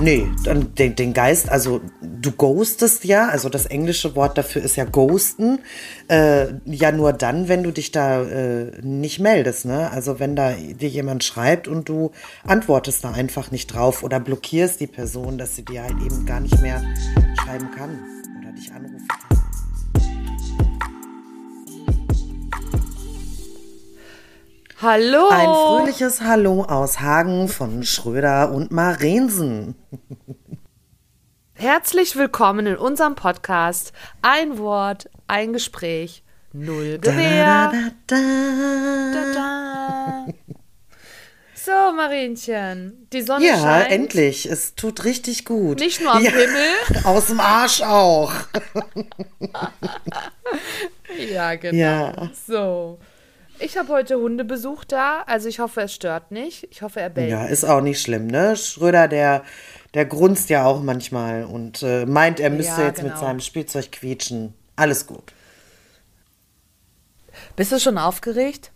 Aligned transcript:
Nee, 0.00 0.26
dann 0.42 0.74
den, 0.74 0.96
den 0.96 1.14
Geist, 1.14 1.48
also 1.48 1.80
du 2.02 2.32
ghostest 2.32 3.04
ja, 3.04 3.28
also 3.28 3.48
das 3.48 3.66
englische 3.66 4.16
Wort 4.16 4.36
dafür 4.36 4.62
ist 4.62 4.76
ja 4.76 4.84
ghosten, 4.84 5.60
äh, 6.08 6.48
ja 6.64 6.90
nur 6.90 7.12
dann, 7.12 7.48
wenn 7.48 7.62
du 7.62 7.70
dich 7.70 7.92
da 7.92 8.22
äh, 8.24 8.72
nicht 8.82 9.20
meldest, 9.20 9.66
ne? 9.66 9.90
Also 9.92 10.18
wenn 10.18 10.34
da 10.34 10.52
dir 10.52 10.88
jemand 10.88 11.22
schreibt 11.22 11.68
und 11.68 11.88
du 11.88 12.10
antwortest 12.44 13.04
da 13.04 13.12
einfach 13.12 13.52
nicht 13.52 13.68
drauf 13.68 14.02
oder 14.02 14.18
blockierst 14.18 14.80
die 14.80 14.88
Person, 14.88 15.38
dass 15.38 15.54
sie 15.54 15.64
dir 15.64 15.84
halt 15.84 15.96
eben 16.04 16.26
gar 16.26 16.40
nicht 16.40 16.60
mehr 16.60 16.82
schreiben 17.42 17.70
kann 17.76 18.00
oder 18.40 18.52
dich 18.52 18.72
anrufen 18.72 18.93
Hallo. 24.82 25.28
Ein 25.30 25.46
fröhliches 25.46 26.20
Hallo 26.20 26.62
aus 26.64 27.00
Hagen 27.00 27.48
von 27.48 27.84
Schröder 27.84 28.52
und 28.52 28.70
Marensen. 28.72 29.76
Herzlich 31.54 32.16
willkommen 32.16 32.66
in 32.66 32.76
unserem 32.76 33.14
Podcast. 33.14 33.92
Ein 34.22 34.58
Wort, 34.58 35.08
ein 35.28 35.52
Gespräch, 35.52 36.24
null 36.52 36.98
Gewehr. 36.98 37.72
Da, 38.06 38.16
da, 38.16 38.16
Da, 39.12 39.32
da. 39.34 40.26
So, 41.54 41.92
Marienchen, 41.96 43.06
die 43.12 43.22
Sonne 43.22 43.46
Ja, 43.46 43.56
scheint. 43.58 43.90
endlich. 43.92 44.44
Es 44.44 44.74
tut 44.74 45.04
richtig 45.04 45.44
gut. 45.46 45.78
Nicht 45.78 46.02
nur 46.02 46.12
am 46.12 46.22
ja, 46.22 46.30
Himmel. 46.30 46.74
Aus 47.04 47.26
dem 47.28 47.40
Arsch 47.40 47.80
auch. 47.82 48.32
Ja, 51.32 51.54
genau. 51.54 51.76
Ja. 51.78 52.30
So. 52.46 52.98
Ich 53.60 53.76
habe 53.78 53.88
heute 53.88 54.16
Hundebesuch 54.16 54.84
da, 54.84 55.22
also 55.26 55.48
ich 55.48 55.60
hoffe, 55.60 55.82
es 55.82 55.94
stört 55.94 56.30
nicht. 56.32 56.64
Ich 56.70 56.82
hoffe, 56.82 57.00
er 57.00 57.10
bellt. 57.10 57.30
Ja, 57.30 57.44
ist 57.46 57.64
auch 57.64 57.80
nicht 57.80 58.00
schlimm, 58.00 58.26
ne? 58.26 58.56
Schröder, 58.56 59.06
der, 59.08 59.44
der 59.94 60.04
grunzt 60.06 60.50
ja 60.50 60.64
auch 60.64 60.82
manchmal 60.82 61.44
und 61.44 61.82
äh, 61.82 62.04
meint, 62.04 62.40
er 62.40 62.50
müsste 62.50 62.80
Ja, 62.80 62.86
jetzt 62.88 63.02
mit 63.02 63.12
genau. 63.12 63.24
seinem 63.24 63.40
Spielzeug 63.40 63.92
quietschen. 63.92 64.54
Alles 64.76 65.06
gut. 65.06 65.32
Bist 67.56 67.70
du 67.72 67.78
schon 67.78 67.96
aufgeregt? 67.98 68.72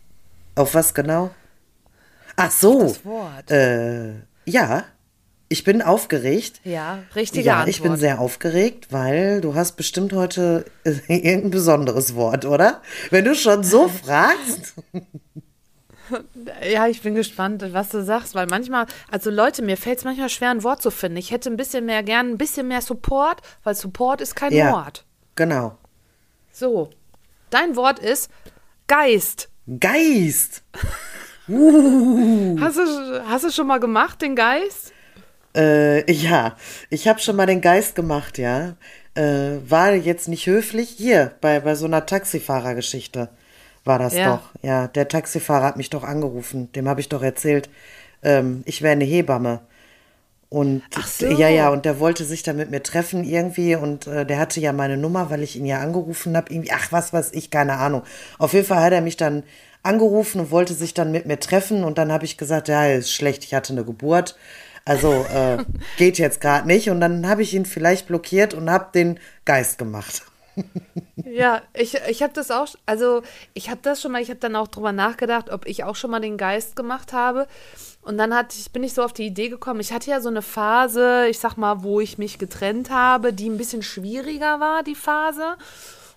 Auf 0.54 0.74
was 0.74 0.94
genau? 0.94 1.30
Ach 2.36 2.50
so. 2.50 2.82
Das 2.82 3.04
Wort. 3.04 3.50
Äh, 3.50 4.14
ja, 4.44 4.84
ich 5.48 5.64
bin 5.64 5.80
aufgeregt. 5.82 6.60
Ja, 6.64 7.00
richtige 7.14 7.44
ja, 7.46 7.54
Antwort. 7.54 7.68
ich 7.70 7.82
bin 7.82 7.96
sehr 7.96 8.20
aufgeregt, 8.20 8.88
weil 8.90 9.40
du 9.40 9.54
hast 9.54 9.76
bestimmt 9.76 10.12
heute 10.12 10.64
äh, 10.84 10.90
irgendein 11.08 11.50
besonderes 11.50 12.14
Wort, 12.14 12.44
oder? 12.44 12.82
Wenn 13.10 13.24
du 13.24 13.34
schon 13.34 13.64
so 13.64 13.88
fragst. 14.04 14.74
Ja, 16.72 16.86
ich 16.86 17.02
bin 17.02 17.14
gespannt, 17.14 17.62
was 17.72 17.90
du 17.90 18.02
sagst, 18.02 18.34
weil 18.34 18.46
manchmal, 18.46 18.86
also 19.10 19.30
Leute, 19.30 19.60
mir 19.62 19.76
fällt 19.76 19.98
es 19.98 20.04
manchmal 20.04 20.30
schwer, 20.30 20.50
ein 20.50 20.62
Wort 20.64 20.80
zu 20.80 20.90
finden. 20.90 21.18
Ich 21.18 21.30
hätte 21.30 21.50
ein 21.50 21.56
bisschen 21.58 21.84
mehr 21.84 22.02
gern, 22.02 22.30
ein 22.30 22.38
bisschen 22.38 22.66
mehr 22.68 22.80
Support, 22.80 23.42
weil 23.62 23.74
Support 23.74 24.22
ist 24.22 24.34
kein 24.34 24.52
Ja, 24.52 24.72
Wort. 24.72 25.04
genau. 25.36 25.76
So, 26.50 26.88
dein 27.50 27.76
Wort 27.76 27.98
ist 27.98 28.30
Geist. 28.86 29.50
Geist. 29.80 30.62
Hast 31.46 32.76
du, 32.76 33.24
hast 33.26 33.44
du 33.44 33.50
schon 33.50 33.66
mal 33.66 33.80
gemacht, 33.80 34.20
den 34.20 34.34
Geist? 34.36 34.92
Äh, 35.58 36.10
ja, 36.10 36.56
ich 36.88 37.08
habe 37.08 37.18
schon 37.18 37.36
mal 37.36 37.46
den 37.46 37.60
Geist 37.60 37.94
gemacht, 37.94 38.38
ja. 38.38 38.76
Äh, 39.14 39.58
war 39.68 39.92
jetzt 39.94 40.28
nicht 40.28 40.46
höflich. 40.46 40.90
Hier, 40.96 41.32
bei, 41.40 41.60
bei 41.60 41.74
so 41.74 41.86
einer 41.86 42.06
Taxifahrergeschichte 42.06 43.28
war 43.84 43.98
das 43.98 44.14
Ja. 44.14 44.36
doch. 44.36 44.62
Ja, 44.62 44.86
der 44.86 45.08
Taxifahrer 45.08 45.64
hat 45.64 45.76
mich 45.76 45.90
doch 45.90 46.04
angerufen. 46.04 46.70
Dem 46.72 46.88
habe 46.88 47.00
ich 47.00 47.08
doch 47.08 47.22
erzählt, 47.22 47.68
ähm, 48.22 48.62
ich 48.66 48.82
wäre 48.82 48.92
eine 48.92 49.04
Hebamme. 49.04 49.60
Und 50.50 50.82
Ach 50.94 51.06
so. 51.06 51.26
ja, 51.26 51.48
ja, 51.48 51.68
und 51.68 51.84
der 51.84 52.00
wollte 52.00 52.24
sich 52.24 52.42
dann 52.42 52.56
mit 52.56 52.70
mir 52.70 52.82
treffen 52.82 53.22
irgendwie 53.22 53.76
und 53.76 54.06
äh, 54.06 54.24
der 54.24 54.38
hatte 54.38 54.60
ja 54.60 54.72
meine 54.72 54.96
Nummer, 54.96 55.28
weil 55.28 55.42
ich 55.42 55.56
ihn 55.56 55.66
ja 55.66 55.80
angerufen 55.80 56.36
habe. 56.36 56.50
Irgendwie, 56.52 56.72
ach, 56.72 56.90
was 56.90 57.12
weiß 57.12 57.32
ich, 57.32 57.50
keine 57.50 57.74
Ahnung. 57.74 58.02
Auf 58.38 58.54
jeden 58.54 58.64
Fall 58.64 58.82
hat 58.82 58.92
er 58.94 59.02
mich 59.02 59.18
dann 59.18 59.42
angerufen 59.82 60.40
und 60.40 60.50
wollte 60.50 60.72
sich 60.72 60.94
dann 60.94 61.12
mit 61.12 61.26
mir 61.26 61.38
treffen 61.38 61.84
und 61.84 61.98
dann 61.98 62.10
habe 62.12 62.24
ich 62.24 62.38
gesagt, 62.38 62.68
ja, 62.68 62.86
ist 62.86 63.12
schlecht, 63.12 63.44
ich 63.44 63.52
hatte 63.54 63.72
eine 63.74 63.84
Geburt. 63.84 64.36
Also 64.88 65.26
äh, 65.30 65.58
geht 65.98 66.18
jetzt 66.18 66.40
gerade 66.40 66.66
nicht. 66.66 66.88
Und 66.88 67.00
dann 67.00 67.28
habe 67.28 67.42
ich 67.42 67.52
ihn 67.52 67.66
vielleicht 67.66 68.06
blockiert 68.06 68.54
und 68.54 68.70
habe 68.70 68.88
den 68.94 69.20
Geist 69.44 69.78
gemacht. 69.78 70.22
Ja, 71.30 71.60
ich, 71.74 71.94
ich 72.08 72.22
habe 72.22 72.32
das 72.32 72.50
auch, 72.50 72.68
also 72.86 73.22
ich 73.52 73.68
habe 73.68 73.80
das 73.82 74.00
schon 74.00 74.12
mal, 74.12 74.22
ich 74.22 74.30
habe 74.30 74.40
dann 74.40 74.56
auch 74.56 74.66
drüber 74.66 74.92
nachgedacht, 74.92 75.50
ob 75.50 75.66
ich 75.66 75.84
auch 75.84 75.94
schon 75.94 76.10
mal 76.10 76.20
den 76.20 76.38
Geist 76.38 76.74
gemacht 76.74 77.12
habe. 77.12 77.46
Und 78.02 78.16
dann 78.16 78.34
hatte 78.34 78.56
ich, 78.58 78.72
bin 78.72 78.82
ich 78.82 78.94
so 78.94 79.02
auf 79.02 79.12
die 79.12 79.26
Idee 79.26 79.50
gekommen, 79.50 79.80
ich 79.80 79.92
hatte 79.92 80.10
ja 80.10 80.20
so 80.20 80.30
eine 80.30 80.42
Phase, 80.42 81.26
ich 81.28 81.38
sag 81.38 81.56
mal, 81.56 81.82
wo 81.82 82.00
ich 82.00 82.18
mich 82.18 82.38
getrennt 82.38 82.90
habe, 82.90 83.32
die 83.32 83.48
ein 83.48 83.58
bisschen 83.58 83.82
schwieriger 83.82 84.58
war, 84.58 84.82
die 84.82 84.94
Phase. 84.94 85.56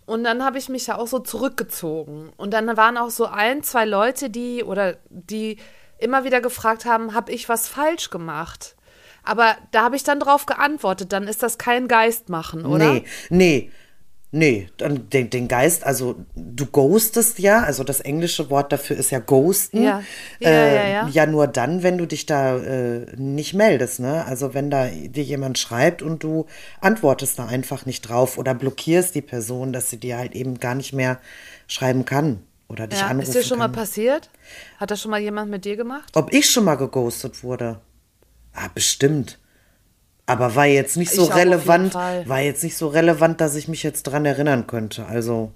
Und 0.05 0.23
dann 0.23 0.43
habe 0.43 0.57
ich 0.57 0.69
mich 0.69 0.87
ja 0.87 0.97
auch 0.97 1.07
so 1.07 1.19
zurückgezogen. 1.19 2.31
Und 2.37 2.51
dann 2.53 2.77
waren 2.77 2.97
auch 2.97 3.09
so 3.09 3.25
ein, 3.25 3.63
zwei 3.63 3.85
Leute, 3.85 4.29
die 4.29 4.63
oder 4.63 4.95
die 5.09 5.57
immer 6.01 6.23
wieder 6.23 6.41
gefragt 6.41 6.85
haben, 6.85 7.13
habe 7.13 7.31
ich 7.31 7.49
was 7.49 7.67
falsch 7.67 8.09
gemacht? 8.09 8.75
Aber 9.23 9.55
da 9.71 9.83
habe 9.83 9.95
ich 9.95 10.03
dann 10.03 10.19
drauf 10.19 10.45
geantwortet, 10.45 11.13
dann 11.13 11.27
ist 11.27 11.43
das 11.43 11.57
kein 11.57 11.87
Geist 11.87 12.29
machen, 12.29 12.65
oder? 12.65 12.93
Nee, 12.93 13.03
nee, 13.29 13.71
nee. 14.31 14.67
Dann 14.77 15.09
den, 15.09 15.29
den 15.29 15.47
Geist, 15.47 15.85
also 15.85 16.15
du 16.35 16.65
ghostest 16.65 17.37
ja, 17.37 17.61
also 17.61 17.83
das 17.83 17.99
englische 17.99 18.49
Wort 18.49 18.71
dafür 18.71 18.97
ist 18.97 19.11
ja 19.11 19.19
ghosten. 19.19 19.83
Ja. 19.83 20.01
Ja, 20.39 20.49
äh, 20.49 20.75
ja, 20.75 20.87
ja. 20.87 21.07
ja, 21.09 21.25
nur 21.27 21.45
dann, 21.45 21.83
wenn 21.83 21.99
du 21.99 22.07
dich 22.07 22.25
da 22.25 22.57
äh, 22.57 23.05
nicht 23.15 23.53
meldest, 23.53 23.99
ne? 23.99 24.25
Also 24.25 24.55
wenn 24.55 24.71
da 24.71 24.87
dir 24.87 25.23
jemand 25.23 25.59
schreibt 25.59 26.01
und 26.01 26.23
du 26.23 26.47
antwortest 26.79 27.37
da 27.37 27.45
einfach 27.45 27.85
nicht 27.85 28.01
drauf 28.01 28.39
oder 28.39 28.55
blockierst 28.55 29.13
die 29.13 29.21
Person, 29.21 29.71
dass 29.71 29.91
sie 29.91 29.97
dir 29.97 30.17
halt 30.17 30.33
eben 30.33 30.59
gar 30.59 30.73
nicht 30.73 30.93
mehr 30.93 31.19
schreiben 31.67 32.05
kann 32.05 32.41
oder 32.71 32.87
dich 32.87 32.99
Ja, 32.99 33.07
anrufen 33.07 33.27
ist 33.29 33.35
dir 33.35 33.43
schon 33.43 33.59
kann. 33.59 33.71
mal 33.71 33.75
passiert? 33.77 34.29
Hat 34.77 34.89
das 34.91 35.01
schon 35.01 35.11
mal 35.11 35.19
jemand 35.19 35.51
mit 35.51 35.65
dir 35.65 35.75
gemacht? 35.75 36.09
Ob 36.15 36.33
ich 36.33 36.49
schon 36.49 36.63
mal 36.63 36.75
geghostet 36.75 37.43
wurde? 37.43 37.79
Ah, 38.53 38.67
bestimmt. 38.73 39.37
Aber 40.25 40.55
war 40.55 40.65
jetzt 40.65 40.97
nicht 40.97 41.11
so 41.11 41.23
Ich 41.23 41.35
relevant, 41.35 41.93
war 41.93 42.39
jetzt 42.39 42.63
nicht 42.63 42.77
so 42.77 42.87
relevant, 42.87 43.41
dass 43.41 43.55
ich 43.55 43.67
mich 43.67 43.83
jetzt 43.83 44.03
dran 44.03 44.25
erinnern 44.25 44.65
könnte. 44.67 45.05
Also, 45.05 45.51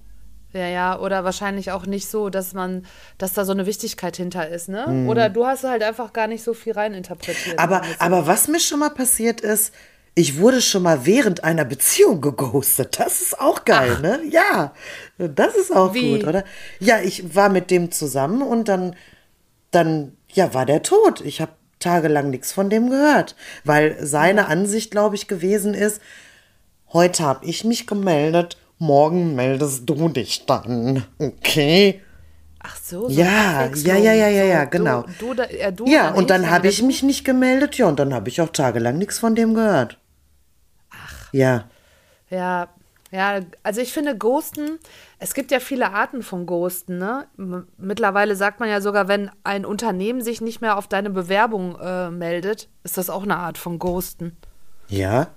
Ja, 0.54 0.68
ja, 0.68 1.00
oder 1.00 1.24
wahrscheinlich 1.24 1.72
auch 1.72 1.86
nicht 1.86 2.08
so, 2.10 2.30
dass 2.30 2.54
man, 2.54 2.86
dass 3.18 3.34
da 3.34 3.46
so 3.46 3.52
eine 3.54 3.66
Wichtigkeit 3.66 4.16
hinter 4.18 4.48
ist, 4.50 4.68
ne? 4.70 5.06
Oder 5.08 5.30
du 5.30 5.46
hast 5.46 5.64
halt 5.64 5.84
einfach 5.84 6.14
gar 6.14 6.28
nicht 6.28 6.44
so 6.44 6.54
viel 6.54 6.74
reininterpretiert. 6.74 7.56
Mhm. 7.58 7.60
aber, 7.60 7.82
aber 8.00 8.28
was 8.28 8.48
mir 8.48 8.60
schon 8.60 8.80
mal 8.80 8.90
passiert 8.90 9.42
ist, 9.42 9.74
ich 10.18 10.40
wurde 10.40 10.62
schon 10.62 10.84
mal 10.84 11.06
während 11.06 11.44
einer 11.44 11.66
Beziehung 11.66 12.22
geghostet. 12.22 13.00
Das 13.00 13.22
ist 13.22 13.40
auch 13.40 13.66
geil, 13.66 14.00
ne? 14.02 14.22
Ja, 14.30 14.74
das 15.18 15.56
ist 15.56 15.76
auch 15.76 15.94
Wie? 15.94 16.12
gut, 16.20 16.24
oder? 16.28 16.44
Ja, 16.80 17.00
ich 17.02 17.36
war 17.36 17.50
mit 17.50 17.70
dem 17.70 17.92
zusammen 17.92 18.42
und 18.42 18.70
dann, 18.70 18.96
dann, 19.72 20.14
ja, 20.32 20.54
war 20.54 20.66
der 20.66 20.84
tot. 20.84 21.20
Ich 21.22 21.42
habe 21.42 21.52
tagelang 21.80 22.30
nichts 22.30 22.54
von 22.54 22.70
dem 22.70 22.90
gehört, 22.90 23.36
weil 23.66 23.98
seine 24.06 24.48
Ansicht, 24.48 24.90
glaube 24.90 25.16
ich, 25.16 25.28
gewesen 25.28 25.74
ist, 25.74 26.02
heute 26.94 27.24
habe 27.24 27.46
ich 27.46 27.66
mich 27.66 27.86
gemeldet, 27.86 28.58
morgen 28.80 29.36
meldest 29.36 29.82
du 29.90 30.08
dich 30.10 30.46
dann, 30.46 31.04
okay? 31.20 32.02
Ach 32.60 32.78
so, 32.82 33.10
so 33.10 33.20
Ja, 33.20 33.66
ja, 33.76 33.96
ja, 33.98 34.14
ja, 34.14 34.28
ja, 34.30 34.44
ja, 34.46 34.66
du- 34.66 34.72
genau. 34.78 35.06
Du, 35.20 35.34
da, 35.34 35.48
ja, 35.52 35.70
du, 35.72 35.86
Ja, 35.86 36.12
und 36.14 36.30
dann 36.30 36.50
habe 36.50 36.68
ich 36.70 36.80
du. 36.80 36.86
mich 36.88 37.04
nicht 37.04 37.24
gemeldet, 37.26 37.78
ja, 37.78 37.86
und 37.88 38.00
dann 38.00 38.14
habe 38.14 38.30
ich 38.30 38.42
auch 38.42 38.50
tagelang 38.50 38.98
nichts 38.98 39.20
von 39.20 39.36
dem 39.36 39.54
gehört. 39.54 40.00
Ja, 41.36 41.66
Ja, 42.30 42.70
ja, 43.12 43.40
also 43.64 43.82
ich 43.82 43.94
finde 43.94 44.18
Ghosten, 44.18 44.80
es 45.20 45.34
gibt 45.36 45.52
ja 45.52 45.60
viele 45.60 45.94
Arten 45.94 46.24
von 46.24 46.46
Ghosten, 46.46 46.98
ne? 46.98 47.28
M 47.38 47.68
mittlerweile 47.78 48.36
sagt 48.36 48.60
man 48.60 48.68
ja 48.68 48.82
sogar, 48.82 49.08
wenn 49.08 49.30
ein 49.44 49.64
Unternehmen 49.66 50.22
sich 50.22 50.42
nicht 50.42 50.60
mehr 50.60 50.78
auf 50.78 50.88
deine 50.88 51.10
Bewerbung 51.12 51.78
äh, 51.80 52.10
meldet, 52.10 52.68
ist 52.84 52.98
das 52.98 53.10
auch 53.10 53.24
eine 53.24 53.38
Art 53.38 53.58
von 53.58 53.78
Ghosten. 53.80 54.36
ja, 54.90 55.28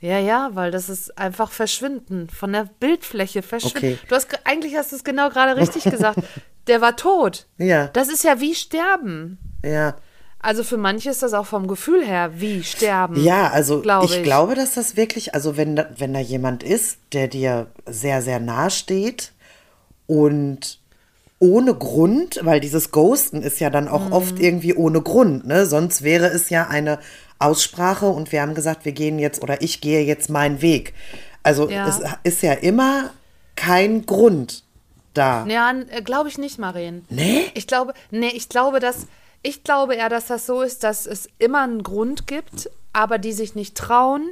Ja, 0.00 0.18
ja, 0.18 0.50
weil 0.52 0.70
das 0.70 0.88
ist 0.88 1.18
einfach 1.18 1.50
verschwinden, 1.50 2.30
von 2.30 2.52
der 2.52 2.68
Bildfläche 2.78 3.42
verschwinden. 3.42 3.76
Okay. 3.98 3.98
Du 4.08 4.14
hast 4.14 4.30
ge- 4.30 4.38
eigentlich 4.44 4.76
hast 4.76 4.92
du 4.92 4.96
es 4.96 5.04
genau 5.04 5.28
gerade 5.30 5.56
richtig 5.60 5.84
gesagt. 5.90 6.20
Der 6.68 6.80
war 6.80 6.96
tot. 6.96 7.48
Ja. 7.58 7.88
Das 7.88 8.08
ist 8.08 8.22
ja 8.24 8.40
wie 8.40 8.54
sterben. 8.54 9.38
ja. 9.64 9.96
Also 10.42 10.64
für 10.64 10.76
manche 10.78 11.10
ist 11.10 11.22
das 11.22 11.34
auch 11.34 11.46
vom 11.46 11.66
Gefühl 11.68 12.04
her 12.04 12.32
wie 12.36 12.62
sterben. 12.62 13.22
Ja, 13.22 13.50
also 13.50 13.82
Glaub 13.82 14.04
ich, 14.04 14.22
glaube, 14.22 14.54
dass 14.54 14.74
das 14.74 14.96
wirklich, 14.96 15.34
also 15.34 15.56
wenn, 15.56 15.76
da- 15.76 15.90
wenn 15.98 16.14
da 16.14 16.20
jemand 16.20 16.62
ist, 16.62 16.98
der 17.12 17.28
dir 17.28 17.66
sehr, 17.86 18.22
sehr 18.22 18.40
nahe 18.40 18.70
steht 18.70 19.32
und 20.06 20.78
ohne 21.38 21.74
Grund, 21.74 22.40
weil 22.42 22.60
dieses 22.60 22.90
Ghosten 22.90 23.42
ist 23.42 23.60
ja 23.60 23.70
dann 23.70 23.88
auch 23.88 24.06
Mhm. 24.06 24.12
oft 24.12 24.38
irgendwie 24.40 24.74
ohne 24.74 25.00
Grund, 25.00 25.46
ne? 25.46 25.64
Sonst 25.66 26.02
wäre 26.02 26.26
es 26.26 26.50
ja 26.50 26.66
eine 26.68 26.98
Aussprache 27.38 28.06
und 28.06 28.32
wir 28.32 28.42
haben 28.42 28.54
gesagt, 28.54 28.84
wir 28.84 28.92
gehen 28.92 29.18
jetzt 29.18 29.42
oder 29.42 29.62
ich 29.62 29.80
gehe 29.80 30.02
jetzt 30.04 30.28
meinen 30.28 30.60
Weg. 30.60 30.92
Also 31.42 31.68
Ja. 31.70 31.88
es 31.88 32.00
ist 32.24 32.42
ja 32.42 32.52
immer 32.52 33.10
kein 33.56 34.04
Grund 34.04 34.64
da. 35.14 35.46
Ja, 35.46 35.72
glaube 36.04 36.28
ich 36.28 36.36
nicht, 36.36 36.58
Maren. 36.58 37.04
Nee? 37.08 37.44
Ich 37.54 37.66
glaube, 37.66 37.94
nee, 38.10 38.30
ich 38.34 38.48
glaube, 38.50 38.78
dass 38.80 39.06
ich 39.42 39.64
glaube 39.64 39.94
eher, 39.94 40.08
dass 40.08 40.26
das 40.26 40.46
so 40.46 40.62
ist, 40.62 40.82
dass 40.84 41.06
es 41.06 41.28
immer 41.38 41.62
einen 41.62 41.82
Grund 41.82 42.26
gibt, 42.26 42.70
aber 42.92 43.18
die 43.18 43.32
sich 43.32 43.54
nicht 43.54 43.76
trauen, 43.76 44.30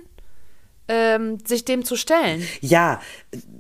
ähm, 0.89 1.39
sich 1.47 1.65
dem 1.65 1.85
zu 1.85 1.97
stellen. 1.97 2.47
Ja, 2.61 3.01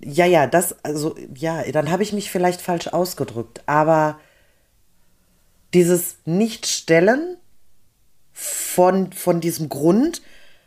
ja, 0.04 0.26
ja, 0.26 0.46
das, 0.46 0.76
also, 0.84 1.14
ja, 1.34 1.62
dann 1.72 1.90
habe 1.90 2.02
ich 2.02 2.12
mich 2.12 2.30
vielleicht 2.30 2.60
falsch 2.60 2.88
ausgedrückt, 2.88 3.62
aber 3.66 4.18
dieses 5.74 6.16
Nicht-Stellen 6.24 7.36
von, 8.32 9.12
von 9.12 9.40
diesem 9.40 9.68
Grund 9.68 10.22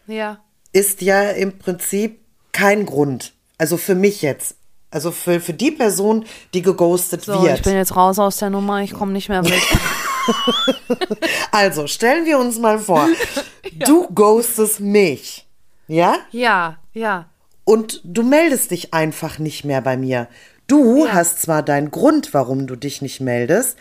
Ja. 0.07 0.39
ist 0.74 1.01
ja 1.01 1.30
im 1.31 1.57
Prinzip 1.57 2.19
kein 2.51 2.86
Grund. 2.86 3.33
Also 3.57 3.78
für 3.78 3.95
mich 3.95 4.22
jetzt. 4.22 4.56
Also 4.92 5.12
für, 5.12 5.39
für 5.39 5.54
die 5.54 5.72
Person, 5.72 6.25
die 6.54 6.62
geghostet 6.62 7.24
So, 7.24 7.42
wird. 7.44 7.57
ich 7.60 7.63
bin 7.63 7.75
jetzt 7.75 7.95
raus 7.95 8.19
aus 8.19 8.38
der 8.38 8.50
Nummer, 8.50 8.81
ich 8.81 8.94
komme 8.94 9.13
nicht 9.13 9.30
mehr 9.30 9.44
weg. 9.50 9.63
Also 11.51 11.88
stellen 11.88 12.25
wir 12.25 12.39
uns 12.39 12.57
mal 12.59 12.79
vor, 12.79 13.07
du 13.85 14.07
ghostest 14.13 14.79
mich. 14.79 15.47
Ja? 15.88 16.15
ja, 16.31 16.77
ja. 16.94 17.25
Und 17.63 18.01
du 18.03 18.23
meldest 18.23 18.71
dich 18.71 18.94
einfach 18.94 19.38
nicht 19.39 19.65
mehr 19.65 19.81
bei 19.81 19.97
mir. 19.97 20.27
Du 20.68 21.06
Ja. 21.06 21.13
hast 21.13 21.41
zwar 21.41 21.63
deinen 21.63 21.91
Grund, 21.91 22.33
warum 22.33 22.65
du 22.68 22.75
dich 22.75 23.01
nicht 23.01 23.19
meldest, 23.21 23.77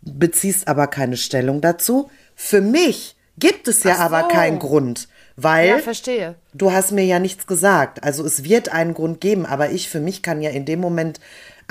beziehst 0.00 0.66
aber 0.68 0.86
keine 0.86 1.16
Stellung 1.16 1.60
dazu. 1.60 2.10
Für 2.34 2.60
mich 2.60 3.14
gibt 3.38 3.68
es 3.68 3.84
ja 3.84 3.94
Ach 3.98 4.00
aber 4.06 4.22
so. 4.22 4.28
keinen 4.28 4.58
Grund, 4.58 5.08
weil 5.36 5.68
Ja, 5.68 5.78
verstehe. 5.78 6.34
du 6.54 6.72
hast 6.72 6.90
mir 6.92 7.04
ja 7.04 7.18
nichts 7.18 7.46
gesagt. 7.46 8.02
Also 8.02 8.24
es 8.24 8.44
wird 8.44 8.70
einen 8.70 8.94
Grund 8.94 9.20
geben, 9.20 9.46
aber 9.46 9.70
ich 9.70 9.88
für 9.88 10.00
mich 10.00 10.22
kann 10.22 10.40
ja 10.42 10.50
in 10.50 10.64
dem 10.64 10.80
Moment 10.80 11.20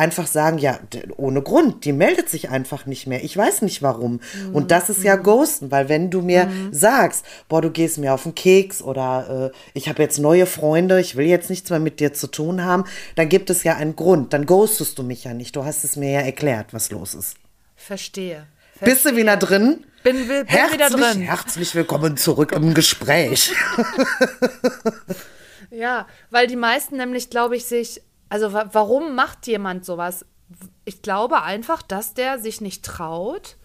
einfach 0.02 0.26
sagen, 0.26 0.58
ja, 0.58 0.80
ohne 1.16 1.44
Grund, 1.44 1.86
die 1.86 1.94
meldet 1.94 2.28
sich 2.28 2.50
einfach 2.50 2.88
nicht 2.88 3.06
mehr. 3.06 3.24
Ich 3.24 3.38
weiß 3.38 3.62
nicht 3.62 3.84
warum. 3.84 4.20
Und 4.52 4.72
das 4.72 4.90
ist 4.90 5.04
ja 5.04 5.16
Ghosten, 5.16 5.70
weil 5.70 5.90
wenn 5.90 6.10
du 6.10 6.24
mir 6.24 6.50
sagst, 6.72 7.24
boah, 7.48 7.62
du 7.62 7.70
gehst 7.70 8.00
mir 8.00 8.12
auf 8.14 8.24
den 8.24 8.34
Keks 8.34 8.82
oder 8.82 9.52
äh, 9.54 9.58
ich 9.78 9.88
habe 9.90 10.02
jetzt 10.02 10.18
neue 10.18 10.48
Freunde, 10.48 11.00
ich 11.00 11.16
will 11.16 11.28
jetzt 11.28 11.52
nichts 11.52 11.70
mehr 11.70 11.80
mit 11.80 12.00
dir 12.00 12.14
zu 12.14 12.26
tun 12.26 12.64
haben, 12.64 12.86
dann 13.16 13.30
gibt 13.30 13.52
es 13.52 13.64
ja 13.64 13.76
einen 13.76 13.96
Grund. 13.96 14.34
Dann 14.34 14.48
ghostest 14.48 14.98
du 14.98 15.04
mich 15.04 15.24
ja 15.24 15.36
nicht. 15.36 15.56
Du 15.56 15.64
hast 15.64 15.84
es 15.84 15.96
mir 15.96 16.10
ja 16.12 16.22
erklärt, 16.22 16.74
was 16.74 16.90
los 16.90 17.14
ist. 17.14 17.36
Verstehe. 17.76 18.48
Bist 18.80 19.06
du 19.06 19.16
wieder 19.16 19.38
drin? 19.38 19.86
Bin, 20.04 20.28
bin 20.28 20.48
Herzlich, 20.48 20.74
wieder 20.74 20.90
drin. 20.90 21.22
herzlich 21.22 21.76
willkommen 21.76 22.18
zurück 22.18 22.54
im 22.54 22.74
Gespräch. 22.74 23.54
Ja, 25.72 26.06
weil 26.30 26.48
die 26.48 26.58
meisten 26.58 26.98
nämlich, 26.98 27.30
glaube 27.30 27.56
ich, 27.56 27.66
sich, 27.66 28.02
also 28.32 28.54
wa 28.54 28.66
warum 28.72 29.14
macht 29.16 29.46
jemand 29.46 29.86
sowas? 29.86 30.26
Ich 30.86 31.02
glaube 31.02 31.44
einfach, 31.44 31.82
dass 31.82 32.14
der 32.14 32.40
sich 32.40 32.60
nicht 32.62 32.84
traut, 32.84 33.58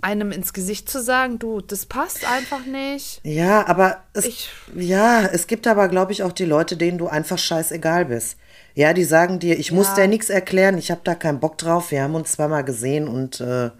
einem 0.00 0.32
ins 0.32 0.52
Gesicht 0.52 0.88
zu 0.90 1.00
sagen, 1.00 1.38
du, 1.38 1.60
das 1.60 1.86
passt 1.86 2.26
einfach 2.28 2.64
nicht. 2.66 3.20
Ja, 3.24 3.66
aber 3.68 3.98
es, 4.14 4.24
Ich- 4.26 4.50
ja, 4.74 5.22
es 5.22 5.46
gibt 5.46 5.66
aber, 5.66 5.88
glaube 5.88 6.12
ich, 6.12 6.22
auch 6.22 6.32
die 6.32 6.44
Leute, 6.44 6.76
denen 6.76 6.98
du 6.98 7.06
einfach 7.08 7.38
scheißegal 7.38 8.06
bist. 8.06 8.36
Ja, 8.74 8.94
die 8.94 9.04
sagen 9.04 9.38
dir, 9.38 9.58
ich 9.58 9.70
muss 9.70 9.88
Ja. 9.88 9.94
dir 9.96 10.08
nichts 10.08 10.28
erklären, 10.30 10.76
ich 10.78 10.90
habe 10.90 11.02
da 11.04 11.14
keinen 11.14 11.40
Bock 11.40 11.56
drauf, 11.58 11.90
wir 11.90 12.02
haben 12.02 12.14
uns 12.14 12.32
zweimal 12.32 12.64
gesehen 12.64 13.06
und 13.06 13.40
äh, 13.40 13.70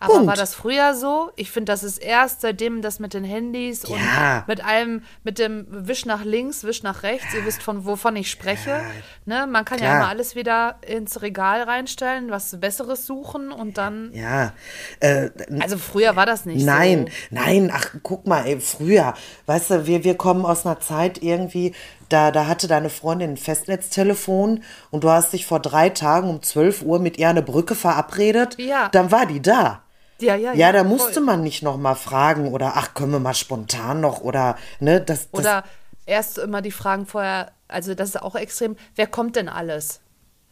Aber 0.00 0.12
Punkt. 0.14 0.28
war 0.28 0.36
das 0.36 0.54
früher 0.54 0.94
so? 0.94 1.32
Ich 1.34 1.50
finde, 1.50 1.72
das 1.72 1.82
ist 1.82 1.98
erst 1.98 2.42
seitdem 2.42 2.82
das 2.82 3.00
mit 3.00 3.14
den 3.14 3.24
Handys 3.24 3.82
Ja. 3.88 4.38
und 4.40 4.48
mit 4.48 4.64
allem, 4.64 5.02
mit 5.24 5.40
dem 5.40 5.66
Wisch 5.68 6.06
nach 6.06 6.24
links, 6.24 6.62
Wisch 6.62 6.84
nach 6.84 7.02
rechts, 7.02 7.34
ihr 7.34 7.44
wisst, 7.44 7.62
von 7.64 7.84
wovon 7.84 8.14
ich 8.14 8.30
spreche. 8.30 8.80
Ne? 9.26 9.48
Man 9.48 9.64
kann 9.64 9.78
ja 9.80 9.86
klar. 9.86 9.96
immer 9.96 10.08
alles 10.08 10.36
wieder 10.36 10.76
ins 10.86 11.20
Regal 11.20 11.62
reinstellen, 11.62 12.30
was 12.30 12.60
Besseres 12.60 13.06
suchen 13.06 13.50
und 13.50 13.76
dann. 13.76 14.12
ja, 14.14 14.52
äh, 15.00 15.30
Also 15.60 15.78
früher 15.78 16.14
war 16.14 16.26
das 16.26 16.44
nicht 16.44 16.64
Nein, 16.64 17.06
so. 17.30 17.34
nein, 17.36 17.70
ach, 17.74 17.86
guck 18.04 18.26
mal, 18.28 18.46
ey, 18.46 18.60
früher, 18.60 19.14
weißt 19.46 19.70
du, 19.70 19.86
wir, 19.86 20.04
wir 20.04 20.16
kommen 20.16 20.44
aus 20.44 20.64
einer 20.64 20.78
Zeit 20.78 21.22
irgendwie, 21.24 21.74
da, 22.08 22.30
da 22.30 22.46
hatte 22.46 22.68
deine 22.68 22.88
Freundin 22.88 23.30
ein 23.32 23.36
Festnetztelefon 23.36 24.62
und 24.90 25.04
du 25.04 25.10
hast 25.10 25.32
dich 25.32 25.46
vor 25.46 25.60
drei 25.60 25.88
Tagen 25.90 26.28
um 26.30 26.42
12 26.42 26.82
Uhr 26.82 26.98
mit 27.00 27.18
ihr 27.18 27.28
eine 27.28 27.42
Brücke 27.42 27.74
verabredet, 27.74 28.56
Ja. 28.58 28.88
dann 28.90 29.10
war 29.10 29.26
die 29.26 29.42
da. 29.42 29.82
Ja, 30.20 30.34
ja, 30.34 30.52
Ja, 30.54 30.72
da 30.72 30.80
voll. 30.80 30.88
musste 30.88 31.20
man 31.20 31.42
nicht 31.42 31.62
noch 31.62 31.76
mal 31.76 31.94
fragen 31.94 32.52
oder 32.52 32.72
ach, 32.76 32.94
können 32.94 33.12
wir 33.12 33.20
mal 33.20 33.34
spontan 33.34 34.00
noch 34.00 34.20
oder 34.20 34.56
ne, 34.80 35.00
das, 35.00 35.30
das 35.30 35.40
Oder 35.40 35.64
erst 36.06 36.38
immer 36.38 36.60
die 36.62 36.72
Fragen 36.72 37.06
vorher, 37.06 37.52
also 37.68 37.94
das 37.94 38.10
ist 38.10 38.22
auch 38.22 38.34
extrem, 38.34 38.76
wer 38.96 39.06
kommt 39.06 39.36
denn 39.36 39.48
alles? 39.48 40.00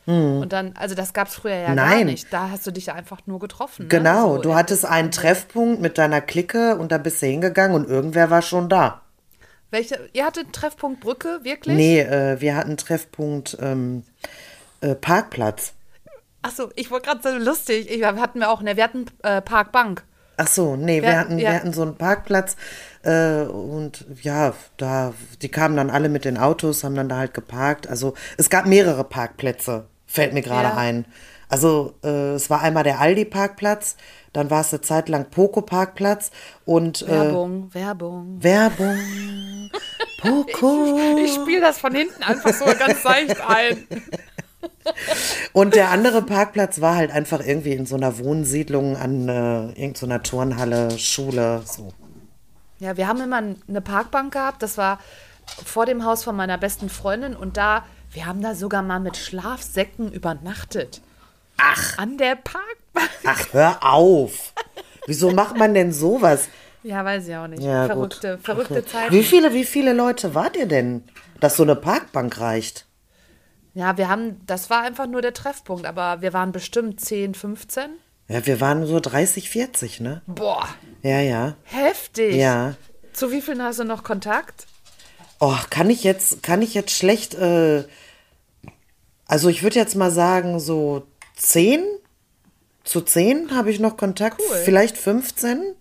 Und 0.09 0.51
dann, 0.53 0.73
also 0.77 0.95
das 0.95 1.13
gab 1.15 1.27
es 1.27 1.35
früher 1.35 1.57
ja 1.57 1.75
gar 1.75 1.85
Hm. 1.91 1.91
Nein. 1.97 2.07
nicht. 2.07 2.33
Da 2.33 2.51
hast 2.51 2.65
du 2.65 2.71
dich 2.71 2.87
ja 2.87 2.95
einfach 2.95 3.23
nur 3.27 3.41
getroffen. 3.41 3.89
genau, 3.89 4.29
ne? 4.29 4.37
So, 4.37 4.43
du 4.43 4.55
hattest 4.55 4.85
einen 4.85 5.11
Treffpunkt 5.11 5.81
mit 5.81 5.99
deiner 5.99 6.21
Clique 6.21 6.77
und 6.77 6.93
da 6.93 6.99
bist 6.99 7.21
du 7.23 7.27
hingegangen 7.27 7.75
und 7.75 7.89
irgendwer 7.89 8.31
war 8.31 8.41
schon 8.43 8.69
da. 8.69 9.01
Welche, 9.73 9.99
ihr 10.13 10.25
hattet 10.25 10.53
Treffpunkt 10.53 11.01
Brücke, 11.01 11.41
wirklich? 11.43 11.75
Nee, 11.77 12.03
äh, 12.03 12.41
wir 12.41 12.55
hatten 12.55 12.77
Treffpunkt 12.77 13.59
ähm, 13.61 14.05
äh, 14.81 14.95
Parkplatz. 14.95 15.73
Achso, 16.43 16.71
ich 16.77 16.91
wollte 16.91 17.09
gerade 17.11 17.21
so 17.23 17.37
lustig. 17.45 17.91
Ich, 17.91 18.01
wir 18.01 18.17
hatten 18.17 18.41
wir 18.41 18.51
auch, 18.51 18.63
ne, 18.63 18.77
wir 18.77 18.85
hatten 18.85 19.07
äh, 19.23 19.41
Parkbank. 19.43 20.05
Ach 20.39 20.47
so, 20.47 20.77
nee, 20.77 21.01
wir, 21.03 21.09
Wir- 21.09 21.19
hatten, 21.19 21.39
ja. 21.39 21.51
wir 21.51 21.57
hatten 21.57 21.73
so 21.73 21.83
einen 21.83 21.97
Parkplatz 21.97 22.57
äh, 23.03 23.43
und 23.43 24.05
ja, 24.23 24.53
da, 24.77 25.15
die 25.41 25.49
kamen 25.49 25.77
dann 25.77 25.89
alle 25.91 26.09
mit 26.11 26.25
den 26.27 26.37
Autos, 26.37 26.85
haben 26.85 26.95
dann 26.95 27.09
da 27.09 27.17
halt 27.17 27.33
geparkt. 27.35 27.89
Also 27.89 28.15
es 28.37 28.51
gab 28.51 28.67
mehrere 28.67 29.03
Parkplätze, 29.05 29.87
fällt 30.07 30.35
mir 30.35 30.43
gerade 30.43 30.69
Ja. 30.69 30.77
ein. 30.77 31.07
Also 31.49 31.95
äh, 32.05 32.35
es 32.35 32.51
war 32.51 32.61
einmal 32.61 32.83
der 32.83 33.01
Aldi-Parkplatz, 33.01 33.97
dann 34.33 34.51
war 34.51 34.61
es 34.61 34.73
eine 34.75 34.83
Zeit 34.83 35.09
lang 35.09 35.31
Poco-Parkplatz 35.31 36.31
und 36.67 37.03
äh, 37.03 37.09
Werbung, 37.09 37.73
Werbung. 37.73 38.37
Werbung. 38.43 38.99
Poco. 40.21 41.17
Ich 41.25 41.35
spiele 41.35 41.61
das 41.63 41.79
von 41.79 41.95
hinten 41.95 42.23
einfach 42.23 42.53
so 42.53 42.65
ganz 42.65 43.03
seicht 43.03 43.41
ein. 43.41 43.87
Und 45.53 45.75
der 45.75 45.91
andere 45.91 46.23
Parkplatz 46.23 46.81
war 46.81 46.97
halt 46.97 47.11
einfach 47.11 47.41
irgendwie 47.45 47.73
in 47.73 47.87
so 47.87 47.97
einer 47.97 48.19
Wohnsiedlung 48.19 48.97
an 48.97 49.29
äh, 49.29 49.67
irgendeiner 49.81 50.23
Turnhalle, 50.23 50.99
Schule, 50.99 51.63
so. 51.65 51.93
Ja, 52.79 52.97
wir 52.97 53.09
haben 53.09 53.21
immer 53.21 53.43
eine 53.69 53.81
Parkbank 53.81 54.33
gehabt. 54.33 54.63
Das 54.63 54.77
war 54.77 54.99
vor 55.65 55.87
dem 55.87 56.05
Haus 56.05 56.25
von 56.25 56.37
meiner 56.37 56.59
besten 56.59 56.91
Freundin. 56.91 57.35
Und 57.35 57.57
da, 57.57 57.85
wir 58.13 58.27
haben 58.27 58.43
da 58.43 58.55
sogar 58.55 58.83
mal 58.83 59.01
mit 59.01 59.17
Schlafsäcken 59.17 60.13
übernachtet. 60.13 61.01
Ach. 61.57 61.97
An 61.99 62.19
der 62.19 62.37
Parkbank. 62.37 63.11
Ach, 63.25 63.53
hör 63.53 63.79
auf. 63.83 64.53
Wieso 65.07 65.31
macht 65.31 65.57
man 65.57 65.73
denn 65.73 65.93
sowas? 65.93 66.49
Ja, 66.83 67.05
weiß 67.05 67.27
ich 67.29 67.35
auch 67.35 67.47
nicht. 67.47 67.63
Ja, 67.63 67.87
verrückte, 67.87 68.37
gut. 68.37 68.45
verrückte 68.45 68.85
Zeiten. 68.85 69.13
Wie 69.13 69.25
viele, 69.25 69.53
wie 69.55 69.65
viele 69.65 69.93
Leute 69.93 70.35
wart 70.35 70.57
ihr 70.57 70.67
denn, 70.67 71.03
dass 71.41 71.57
so 71.57 71.63
eine 71.63 71.77
Parkbank 71.77 72.39
reicht? 72.41 72.87
Ja, 73.77 73.99
wir 73.99 74.09
haben, 74.09 74.41
das 74.47 74.71
war 74.71 74.81
einfach 74.85 75.07
nur 75.07 75.21
der 75.21 75.35
Treffpunkt, 75.35 75.85
aber 75.85 76.23
wir 76.23 76.33
waren 76.33 76.51
bestimmt 76.51 76.99
10, 76.99 77.35
15. 77.35 77.91
Ja, 78.27 78.47
wir 78.47 78.59
waren 78.63 78.87
so 78.87 79.01
30, 79.01 79.51
40, 79.51 80.01
ne? 80.01 80.23
Boah, 80.27 80.67
Ja, 81.03 81.21
ja. 81.21 81.57
heftig. 81.65 82.37
Ja. 82.37 82.75
Zu 83.13 83.31
wie 83.33 83.43
vielen 83.43 83.63
hast 83.63 83.79
du 83.79 83.85
noch 83.85 84.03
Kontakt? 84.03 84.67
Oh, 85.41 85.55
kann 85.69 85.91
ich 85.91 86.05
jetzt, 86.05 86.43
kann 86.43 86.63
ich 86.63 86.73
jetzt 86.73 86.93
schlecht, 86.93 87.35
äh, 87.35 87.85
also 89.27 89.51
ich 89.51 89.63
würde 89.63 89.79
jetzt 89.79 89.95
mal 89.95 90.11
sagen, 90.11 90.59
so 90.59 91.07
10? 91.37 91.85
Zu 92.83 93.03
10 93.03 93.55
habe 93.55 93.71
ich 93.71 93.79
noch 93.79 93.99
Kontakt, 93.99 94.41
Cool. 94.41 94.57
vielleicht 94.65 94.97
15. 94.97 95.75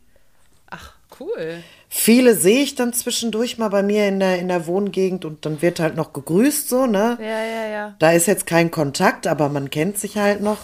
Ach, 0.69 0.95
cool. 1.21 1.63
Viele 1.97 2.35
sehe 2.35 2.61
ich 2.61 2.75
dann 2.75 2.91
zwischendurch 2.91 3.57
mal 3.57 3.69
bei 3.69 3.81
mir 3.81 4.05
in 4.09 4.19
der, 4.19 4.37
in 4.37 4.49
der 4.49 4.67
Wohngegend 4.67 5.23
und 5.23 5.45
dann 5.45 5.61
wird 5.61 5.79
halt 5.79 5.95
noch 5.95 6.11
gegrüßt, 6.11 6.67
so, 6.67 6.87
ne? 6.87 7.17
Ja, 7.21 7.43
ja, 7.43 7.67
ja. 7.67 7.95
Da 7.99 8.11
ist 8.11 8.27
jetzt 8.27 8.45
kein 8.45 8.69
Kontakt, 8.69 9.27
aber 9.27 9.47
man 9.47 9.69
kennt 9.69 9.97
sich 9.97 10.17
halt 10.17 10.41
noch. 10.41 10.57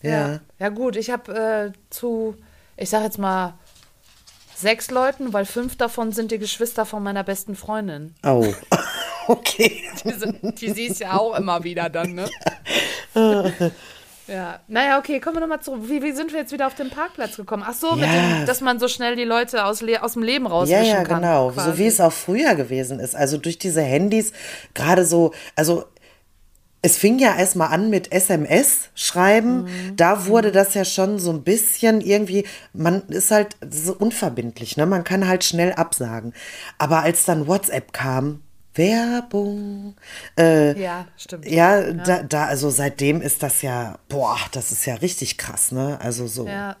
Ja. 0.00 0.10
Ja, 0.10 0.40
ja 0.58 0.68
gut, 0.70 0.96
ich 0.96 1.10
habe 1.10 1.34
äh, 1.34 1.78
zu, 1.90 2.34
ich 2.78 2.88
sag 2.88 3.02
jetzt 3.02 3.18
mal, 3.18 3.58
sechs 4.56 4.90
Leuten, 4.90 5.34
weil 5.34 5.44
fünf 5.44 5.76
davon 5.76 6.12
sind 6.12 6.30
die 6.32 6.38
Geschwister 6.38 6.86
von 6.86 7.02
meiner 7.02 7.24
besten 7.24 7.54
Freundin. 7.54 8.14
Oh. 8.24 8.46
okay. 9.28 9.82
Die, 10.02 10.12
sind, 10.12 10.60
die 10.62 10.70
siehst 10.70 11.00
ja 11.00 11.18
auch 11.18 11.36
immer 11.38 11.62
wieder 11.62 11.90
dann, 11.90 12.14
ne? 12.14 12.30
Ja, 14.28 14.60
naja, 14.68 14.98
okay, 14.98 15.20
kommen 15.20 15.36
wir 15.36 15.40
nochmal 15.40 15.60
zurück. 15.60 15.80
Wie, 15.84 16.02
wie 16.02 16.12
sind 16.12 16.32
wir 16.32 16.40
jetzt 16.40 16.52
wieder 16.52 16.66
auf 16.66 16.74
den 16.74 16.90
Parkplatz 16.90 17.36
gekommen? 17.36 17.64
Ach 17.66 17.74
so, 17.74 17.96
Ja. 17.96 18.06
dem, 18.06 18.46
dass 18.46 18.60
man 18.60 18.78
so 18.78 18.86
schnell 18.88 19.16
die 19.16 19.24
Leute 19.24 19.64
aus, 19.64 19.82
aus 20.00 20.12
dem 20.12 20.22
Leben 20.22 20.44
Ja, 20.44 20.50
rauswischen 20.50 20.84
ja, 20.86 21.04
kann. 21.04 21.22
genau. 21.22 21.50
quasi. 21.50 21.70
So 21.70 21.78
wie 21.78 21.86
es 21.86 22.00
auch 22.00 22.12
früher 22.12 22.54
gewesen 22.54 23.00
ist. 23.00 23.16
Also 23.16 23.38
durch 23.38 23.58
diese 23.58 23.80
Handys, 23.82 24.32
gerade 24.74 25.04
so, 25.04 25.32
also 25.56 25.84
es 26.80 26.96
fing 26.96 27.18
ja 27.18 27.34
erstmal 27.36 27.68
an 27.72 27.90
mit 27.90 28.12
SMS 28.12 28.90
schreiben. 28.94 29.62
Mhm. 29.64 29.96
Da 29.96 30.26
wurde 30.26 30.52
das 30.52 30.74
ja 30.74 30.84
schon 30.84 31.18
so 31.18 31.30
ein 31.32 31.42
bisschen 31.42 32.00
irgendwie, 32.00 32.46
man 32.72 33.02
ist 33.08 33.30
halt 33.30 33.56
so 33.68 33.94
unverbindlich, 33.94 34.76
ne? 34.76 34.86
Man 34.86 35.02
kann 35.04 35.26
halt 35.26 35.42
schnell 35.42 35.72
absagen. 35.72 36.34
Aber 36.78 37.00
als 37.02 37.24
dann 37.24 37.48
WhatsApp 37.48 37.92
kam, 37.92 38.42
Werbung, 38.78 39.96
äh, 40.38 40.80
Ja, 40.80 41.06
stimmt. 41.16 41.46
ja, 41.46 41.92
Da, 41.92 42.22
da, 42.22 42.46
also 42.46 42.70
seitdem 42.70 43.20
ist 43.20 43.42
das 43.42 43.62
ja, 43.62 43.98
boah, 44.08 44.38
das 44.52 44.70
ist 44.72 44.86
ja 44.86 44.94
richtig 44.94 45.36
krass, 45.36 45.72
ne? 45.72 45.98
Also 46.00 46.26
so. 46.26 46.46
Ja. 46.46 46.76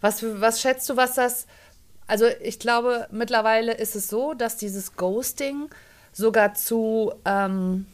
Was, 0.00 0.22
was 0.22 0.60
schätzt 0.60 0.88
du, 0.88 0.96
was 0.96 1.14
das, 1.14 1.46
Also 2.06 2.24
ich 2.42 2.58
glaube, 2.58 3.06
mittlerweile 3.12 3.72
ist 3.74 3.94
es 3.94 4.08
so, 4.08 4.34
dass 4.34 4.56
dieses 4.56 4.96
Ghosting 4.96 5.68
sogar 6.12 6.54
zu, 6.54 7.12
ähm, 7.24 7.86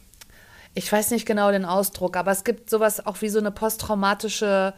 ich 0.73 0.91
weiß 0.91 1.11
nicht 1.11 1.25
genau 1.25 1.51
den 1.51 1.65
Ausdruck, 1.65 2.15
aber 2.17 2.31
es 2.31 2.43
gibt 2.43 2.69
sowas 2.69 3.05
auch 3.05 3.21
wie 3.21 3.29
so 3.29 3.39
eine 3.39 3.51
posttraumatische 3.51 4.73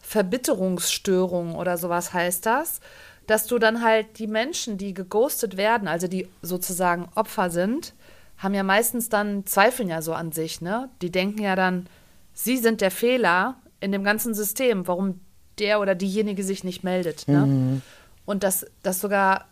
Verbitterungsstörung 0.00 1.54
oder 1.54 1.78
sowas 1.78 2.12
heißt 2.12 2.44
das, 2.46 2.80
dass 3.26 3.46
du 3.46 3.58
dann 3.58 3.82
halt 3.82 4.18
die 4.18 4.26
Menschen, 4.26 4.78
die 4.78 4.94
geghostet 4.94 5.56
werden, 5.56 5.88
also 5.88 6.08
die 6.08 6.28
sozusagen 6.42 7.08
Opfer 7.14 7.50
sind, 7.50 7.94
haben 8.38 8.54
ja 8.54 8.62
meistens 8.62 9.08
dann 9.08 9.46
zweifeln 9.46 9.88
ja 9.88 10.02
so 10.02 10.14
an 10.14 10.32
sich, 10.32 10.60
ne? 10.60 10.88
Die 11.00 11.10
denken 11.10 11.42
ja 11.42 11.54
dann, 11.54 11.86
sie 12.34 12.56
sind 12.56 12.80
der 12.80 12.90
Fehler 12.90 13.56
in 13.80 13.92
dem 13.92 14.04
ganzen 14.04 14.34
System, 14.34 14.86
warum 14.88 15.20
der 15.58 15.80
oder 15.80 15.94
diejenige 15.94 16.42
sich 16.42 16.64
nicht 16.64 16.82
meldet, 16.82 17.28
ne? 17.28 17.46
Mhm. 17.46 17.82
Und 18.24 18.42
dass 18.42 18.66
das 18.82 19.00
sogar 19.00 19.46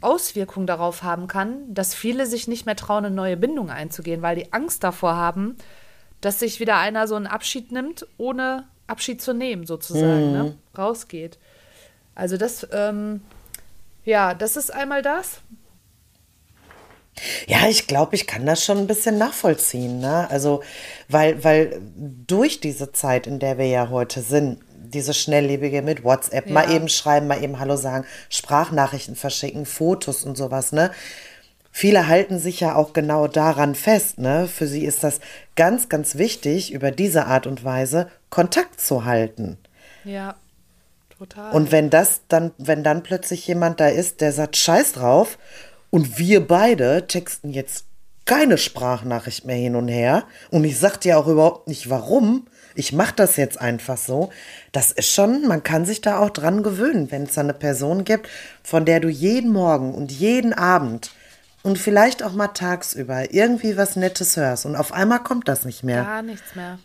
Auswirkungen 0.00 0.66
darauf 0.66 1.02
haben 1.02 1.28
kann, 1.28 1.72
dass 1.72 1.94
viele 1.94 2.26
sich 2.26 2.48
nicht 2.48 2.66
mehr 2.66 2.76
trauen, 2.76 3.04
eine 3.04 3.14
neue 3.14 3.36
Bindung 3.36 3.70
einzugehen, 3.70 4.20
weil 4.20 4.36
die 4.36 4.52
Angst 4.52 4.82
davor 4.82 5.16
haben, 5.16 5.56
dass 6.20 6.40
sich 6.40 6.60
wieder 6.60 6.78
einer 6.78 7.06
so 7.06 7.14
einen 7.14 7.26
Abschied 7.26 7.72
nimmt, 7.72 8.06
ohne 8.18 8.64
Abschied 8.86 9.22
zu 9.22 9.32
nehmen, 9.32 9.64
sozusagen, 9.64 10.26
mhm. 10.28 10.32
ne? 10.32 10.58
rausgeht. 10.76 11.38
Also 12.14 12.36
das, 12.36 12.66
ähm, 12.72 13.22
ja, 14.04 14.34
das 14.34 14.56
ist 14.56 14.72
einmal 14.72 15.02
das. 15.02 15.40
Ja, 17.46 17.68
ich 17.68 17.86
glaube, 17.86 18.14
ich 18.14 18.26
kann 18.26 18.46
das 18.46 18.64
schon 18.64 18.78
ein 18.78 18.86
bisschen 18.86 19.18
nachvollziehen. 19.18 20.00
Ne? 20.00 20.28
Also, 20.30 20.62
weil, 21.08 21.42
weil 21.44 21.80
durch 21.94 22.60
diese 22.60 22.92
Zeit, 22.92 23.26
in 23.26 23.38
der 23.38 23.58
wir 23.58 23.66
ja 23.66 23.90
heute 23.90 24.22
sind, 24.22 24.58
diese 24.74 25.14
schnelllebige 25.14 25.82
mit 25.82 26.04
WhatsApp, 26.04 26.46
ja. 26.46 26.52
mal 26.52 26.70
eben 26.70 26.88
schreiben, 26.88 27.26
mal 27.26 27.42
eben 27.42 27.58
Hallo 27.58 27.76
sagen, 27.76 28.06
Sprachnachrichten 28.28 29.16
verschicken, 29.16 29.66
Fotos 29.66 30.24
und 30.24 30.36
sowas, 30.36 30.72
ne? 30.72 30.90
Viele 31.74 32.06
halten 32.06 32.38
sich 32.38 32.60
ja 32.60 32.74
auch 32.74 32.92
genau 32.92 33.28
daran 33.28 33.74
fest, 33.74 34.18
ne? 34.18 34.46
Für 34.46 34.66
sie 34.66 34.84
ist 34.84 35.02
das 35.02 35.20
ganz, 35.56 35.88
ganz 35.88 36.16
wichtig, 36.16 36.72
über 36.72 36.90
diese 36.90 37.26
Art 37.26 37.46
und 37.46 37.64
Weise 37.64 38.10
Kontakt 38.28 38.80
zu 38.80 39.06
halten. 39.06 39.56
Ja, 40.04 40.34
total. 41.22 41.52
Und 41.52 41.72
wenn 41.72 41.90
das 41.90 42.22
dann, 42.28 42.52
wenn 42.58 42.82
dann 42.82 43.02
plötzlich 43.02 43.46
jemand 43.46 43.80
da 43.80 43.88
ist, 43.88 44.20
der 44.20 44.32
sagt 44.32 44.56
Scheiß 44.56 44.92
drauf 44.92 45.38
und 45.90 46.18
wir 46.18 46.46
beide 46.46 47.06
texten 47.06 47.50
jetzt 47.50 47.86
keine 48.24 48.56
Sprachnachricht 48.58 49.44
mehr 49.44 49.56
hin 49.56 49.74
und 49.74 49.88
her 49.88 50.24
und 50.50 50.64
ich 50.64 50.78
sag 50.78 50.98
dir 50.98 51.18
auch 51.18 51.26
überhaupt 51.26 51.68
nicht 51.68 51.90
warum, 51.90 52.46
ich 52.74 52.92
mache 52.92 53.14
das 53.16 53.36
jetzt 53.36 53.60
einfach 53.60 53.98
so. 53.98 54.30
Das 54.70 54.92
ist 54.92 55.10
schon, 55.10 55.46
man 55.46 55.62
kann 55.62 55.84
sich 55.84 56.00
da 56.00 56.18
auch 56.18 56.30
dran 56.30 56.62
gewöhnen, 56.62 57.10
wenn 57.10 57.24
es 57.24 57.34
da 57.34 57.42
eine 57.42 57.52
Person 57.52 58.04
gibt, 58.04 58.28
von 58.62 58.84
der 58.84 59.00
du 59.00 59.08
jeden 59.08 59.50
Morgen 59.52 59.94
und 59.94 60.12
jeden 60.12 60.52
Abend 60.52 61.10
und 61.62 61.78
vielleicht 61.78 62.22
auch 62.22 62.32
mal 62.32 62.48
tagsüber 62.48 63.34
irgendwie 63.34 63.76
was 63.76 63.96
Nettes 63.96 64.36
hörst 64.36 64.66
und 64.66 64.76
auf 64.76 64.92
einmal 64.92 65.22
kommt 65.22 65.48
das 65.48 65.64
nicht 65.64 65.82
mehr. 65.82 66.02
Gar 66.04 66.22
nichts 66.22 66.54
mehr. 66.54 66.78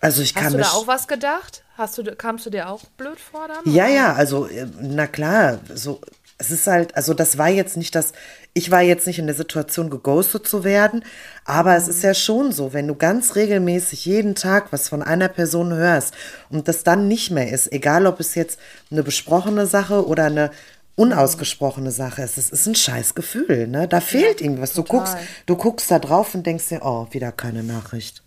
Also 0.00 0.22
ich 0.22 0.34
Hast 0.34 0.42
kann 0.42 0.52
du 0.52 0.58
da 0.58 0.70
auch 0.70 0.86
was 0.86 1.08
gedacht? 1.08 1.62
Hast 1.76 1.98
du, 1.98 2.04
kamst 2.16 2.46
du 2.46 2.50
dir 2.50 2.68
auch 2.68 2.84
blöd 2.96 3.20
vor 3.20 3.48
dann? 3.48 3.72
Ja, 3.72 3.86
ja, 3.86 4.14
also 4.14 4.46
äh, 4.46 4.66
na 4.80 5.06
klar, 5.06 5.58
so 5.74 6.00
es 6.40 6.50
ist 6.50 6.66
halt, 6.66 6.96
also 6.96 7.12
das 7.12 7.36
war 7.36 7.50
jetzt 7.50 7.76
nicht 7.76 7.94
das, 7.94 8.12
ich 8.54 8.70
war 8.70 8.80
jetzt 8.80 9.06
nicht 9.06 9.18
in 9.18 9.26
der 9.26 9.36
Situation, 9.36 9.90
geghostet 9.90 10.48
zu 10.48 10.64
werden, 10.64 11.04
aber 11.44 11.76
es 11.76 11.86
ist 11.86 12.02
ja 12.02 12.14
schon 12.14 12.50
so, 12.50 12.72
wenn 12.72 12.88
du 12.88 12.94
ganz 12.94 13.36
regelmäßig 13.36 14.06
jeden 14.06 14.34
Tag 14.34 14.72
was 14.72 14.88
von 14.88 15.02
einer 15.02 15.28
Person 15.28 15.74
hörst 15.74 16.14
und 16.48 16.66
das 16.66 16.82
dann 16.82 17.08
nicht 17.08 17.30
mehr 17.30 17.52
ist, 17.52 17.70
egal 17.72 18.06
ob 18.06 18.20
es 18.20 18.34
jetzt 18.34 18.58
eine 18.90 19.02
besprochene 19.02 19.66
Sache 19.66 20.06
oder 20.06 20.24
eine 20.24 20.50
unausgesprochene 20.96 21.90
Sache 21.90 22.22
ist, 22.22 22.38
es 22.38 22.48
ist 22.48 22.66
ein 22.66 22.74
scheiß 22.74 23.14
Gefühl, 23.14 23.68
ne? 23.68 23.86
Da 23.86 24.00
fehlt 24.00 24.40
ja, 24.40 24.46
irgendwas. 24.46 24.72
Du 24.72 24.82
guckst, 24.82 25.16
du 25.44 25.56
guckst 25.56 25.90
da 25.90 25.98
drauf 25.98 26.34
und 26.34 26.46
denkst 26.46 26.68
dir, 26.68 26.80
oh, 26.82 27.06
wieder 27.10 27.32
keine 27.32 27.62
Nachricht. 27.62 28.22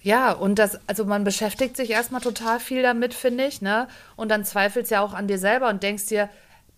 Ja, 0.00 0.32
und 0.32 0.58
das, 0.58 0.78
also 0.86 1.04
man 1.04 1.24
beschäftigt 1.24 1.76
sich 1.76 1.90
erstmal 1.90 2.20
total 2.20 2.60
viel 2.60 2.82
damit, 2.82 3.14
finde 3.14 3.46
ich, 3.46 3.62
ne? 3.62 3.88
Und 4.16 4.30
dann 4.30 4.44
zweifelst 4.44 4.90
ja 4.90 5.00
auch 5.00 5.12
an 5.12 5.26
dir 5.26 5.38
selber 5.38 5.68
und 5.68 5.82
denkst 5.82 6.06
dir, 6.06 6.28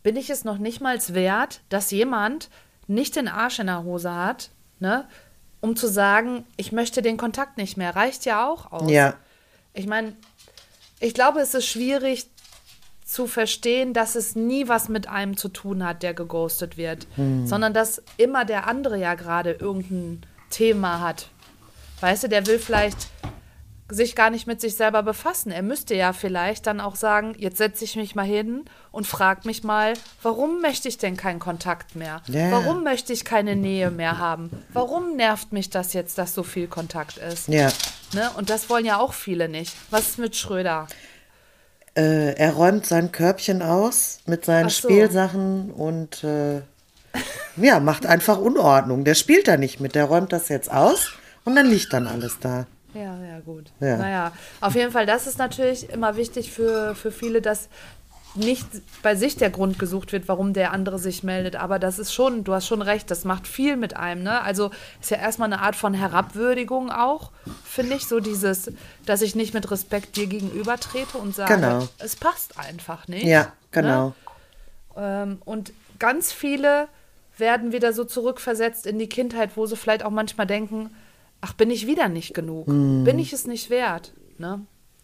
bin 0.02 0.16
ich 0.16 0.30
es 0.30 0.44
noch 0.44 0.58
nicht 0.58 0.80
mal 0.80 0.98
wert, 1.08 1.60
dass 1.68 1.90
jemand 1.90 2.48
nicht 2.86 3.16
den 3.16 3.28
Arsch 3.28 3.58
in 3.58 3.66
der 3.66 3.84
Hose 3.84 4.14
hat, 4.14 4.50
ne, 4.78 5.06
um 5.60 5.76
zu 5.76 5.88
sagen, 5.88 6.44
ich 6.56 6.72
möchte 6.72 7.02
den 7.02 7.16
Kontakt 7.16 7.56
nicht 7.58 7.76
mehr. 7.76 7.94
Reicht 7.94 8.24
ja 8.24 8.48
auch 8.48 8.72
aus. 8.72 8.90
Ja. 8.90 9.14
Ich 9.74 9.86
meine, 9.86 10.14
ich 10.98 11.14
glaube, 11.14 11.40
es 11.40 11.54
ist 11.54 11.66
schwierig 11.66 12.28
zu 13.04 13.26
verstehen, 13.26 13.92
dass 13.92 14.14
es 14.14 14.36
nie 14.36 14.68
was 14.68 14.88
mit 14.88 15.08
einem 15.08 15.36
zu 15.36 15.48
tun 15.48 15.84
hat, 15.84 16.02
der 16.02 16.14
geghostet 16.14 16.76
wird, 16.76 17.06
hm. 17.16 17.46
sondern 17.46 17.74
dass 17.74 18.02
immer 18.16 18.44
der 18.44 18.66
andere 18.66 18.98
ja 18.98 19.14
gerade 19.14 19.52
irgendein 19.52 20.22
Thema 20.48 21.00
hat. 21.00 21.28
Weißt 22.00 22.24
du, 22.24 22.28
der 22.28 22.46
will 22.46 22.58
vielleicht 22.58 23.08
sich 23.94 24.14
gar 24.14 24.30
nicht 24.30 24.46
mit 24.46 24.60
sich 24.60 24.76
selber 24.76 25.02
befassen. 25.02 25.50
Er 25.50 25.62
müsste 25.62 25.94
ja 25.94 26.12
vielleicht 26.12 26.66
dann 26.66 26.80
auch 26.80 26.96
sagen, 26.96 27.34
jetzt 27.38 27.58
setze 27.58 27.84
ich 27.84 27.96
mich 27.96 28.14
mal 28.14 28.24
hin 28.24 28.64
und 28.92 29.06
frage 29.06 29.42
mich 29.44 29.64
mal, 29.64 29.94
warum 30.22 30.60
möchte 30.60 30.88
ich 30.88 30.98
denn 30.98 31.16
keinen 31.16 31.40
Kontakt 31.40 31.96
mehr? 31.96 32.22
Yeah. 32.28 32.52
Warum 32.52 32.84
möchte 32.84 33.12
ich 33.12 33.24
keine 33.24 33.56
Nähe 33.56 33.90
mehr 33.90 34.18
haben? 34.18 34.50
Warum 34.72 35.16
nervt 35.16 35.52
mich 35.52 35.70
das 35.70 35.92
jetzt, 35.92 36.18
dass 36.18 36.34
so 36.34 36.42
viel 36.42 36.68
Kontakt 36.68 37.18
ist? 37.18 37.48
Ja. 37.48 37.70
Ne? 38.14 38.30
Und 38.36 38.50
das 38.50 38.70
wollen 38.70 38.84
ja 38.84 38.98
auch 38.98 39.12
viele 39.12 39.48
nicht. 39.48 39.74
Was 39.90 40.10
ist 40.10 40.18
mit 40.18 40.36
Schröder? 40.36 40.86
Äh, 41.96 42.34
er 42.34 42.52
räumt 42.52 42.86
sein 42.86 43.10
Körbchen 43.10 43.62
aus 43.62 44.20
mit 44.26 44.44
seinen 44.44 44.68
so. 44.68 44.88
Spielsachen 44.88 45.70
und 45.72 46.22
äh, 46.22 46.62
ja, 47.56 47.80
macht 47.80 48.06
einfach 48.06 48.38
Unordnung. 48.38 49.04
Der 49.04 49.14
spielt 49.14 49.48
da 49.48 49.56
nicht 49.56 49.80
mit, 49.80 49.96
der 49.96 50.04
räumt 50.04 50.32
das 50.32 50.48
jetzt 50.48 50.70
aus 50.70 51.12
und 51.44 51.56
dann 51.56 51.66
liegt 51.66 51.92
dann 51.92 52.06
alles 52.06 52.38
da. 52.40 52.66
Ja, 52.94 53.16
ja, 53.22 53.40
gut. 53.40 53.70
Ja. 53.80 53.96
Naja, 53.96 54.32
auf 54.60 54.74
jeden 54.74 54.92
Fall, 54.92 55.06
das 55.06 55.26
ist 55.26 55.38
natürlich 55.38 55.88
immer 55.90 56.16
wichtig 56.16 56.50
für, 56.50 56.94
für 56.94 57.12
viele, 57.12 57.40
dass 57.40 57.68
nicht 58.34 58.66
bei 59.02 59.16
sich 59.16 59.36
der 59.36 59.50
Grund 59.50 59.78
gesucht 59.78 60.12
wird, 60.12 60.28
warum 60.28 60.52
der 60.52 60.72
andere 60.72 60.98
sich 60.98 61.24
meldet. 61.24 61.56
Aber 61.56 61.78
das 61.78 61.98
ist 61.98 62.12
schon, 62.12 62.44
du 62.44 62.54
hast 62.54 62.66
schon 62.66 62.82
recht, 62.82 63.10
das 63.10 63.24
macht 63.24 63.46
viel 63.46 63.76
mit 63.76 63.96
einem. 63.96 64.22
Ne? 64.22 64.40
Also 64.42 64.70
ist 65.00 65.10
ja 65.10 65.16
erstmal 65.16 65.52
eine 65.52 65.60
Art 65.60 65.74
von 65.74 65.94
Herabwürdigung 65.94 66.90
auch, 66.90 67.32
finde 67.64 67.96
ich. 67.96 68.06
So 68.06 68.20
dieses, 68.20 68.70
dass 69.04 69.22
ich 69.22 69.34
nicht 69.34 69.52
mit 69.52 69.70
Respekt 69.70 70.16
dir 70.16 70.26
gegenüber 70.26 70.76
trete 70.76 71.18
und 71.18 71.34
sage, 71.34 71.56
genau. 71.56 71.88
es 71.98 72.16
passt 72.16 72.58
einfach 72.58 73.08
nicht. 73.08 73.26
Ja, 73.26 73.52
genau. 73.72 74.08
Ne? 74.08 74.14
Ähm, 74.96 75.42
und 75.44 75.72
ganz 75.98 76.32
viele 76.32 76.88
werden 77.36 77.72
wieder 77.72 77.92
so 77.92 78.04
zurückversetzt 78.04 78.86
in 78.86 78.98
die 78.98 79.08
Kindheit, 79.08 79.50
wo 79.56 79.66
sie 79.66 79.76
vielleicht 79.76 80.04
auch 80.04 80.10
manchmal 80.10 80.46
denken, 80.46 80.90
ach, 81.40 81.52
bin 81.54 81.70
ich 81.70 81.86
wieder 81.86 82.08
nicht 82.08 82.34
genug? 82.34 82.68
Mm. 82.68 83.04
Bin 83.04 83.18
ich 83.18 83.32
es 83.32 83.46
nicht 83.46 83.70
wert? 83.70 84.12
Ne? 84.38 84.60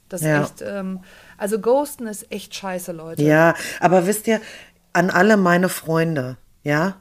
Das 0.09 0.23
ja. 0.23 0.43
echt, 0.43 0.63
ähm, 0.63 1.01
also 1.37 1.59
Ghosten 1.59 2.07
ist 2.07 2.31
echt 2.31 2.55
scheiße, 2.55 2.93
Leute. 2.93 3.23
Ja, 3.23 3.55
aber 3.81 4.07
wisst 4.07 4.27
ihr, 4.27 4.41
an 4.93 5.11
alle 5.11 5.37
meine 5.37 5.69
Freunde, 5.69 6.37
ja, 6.63 6.97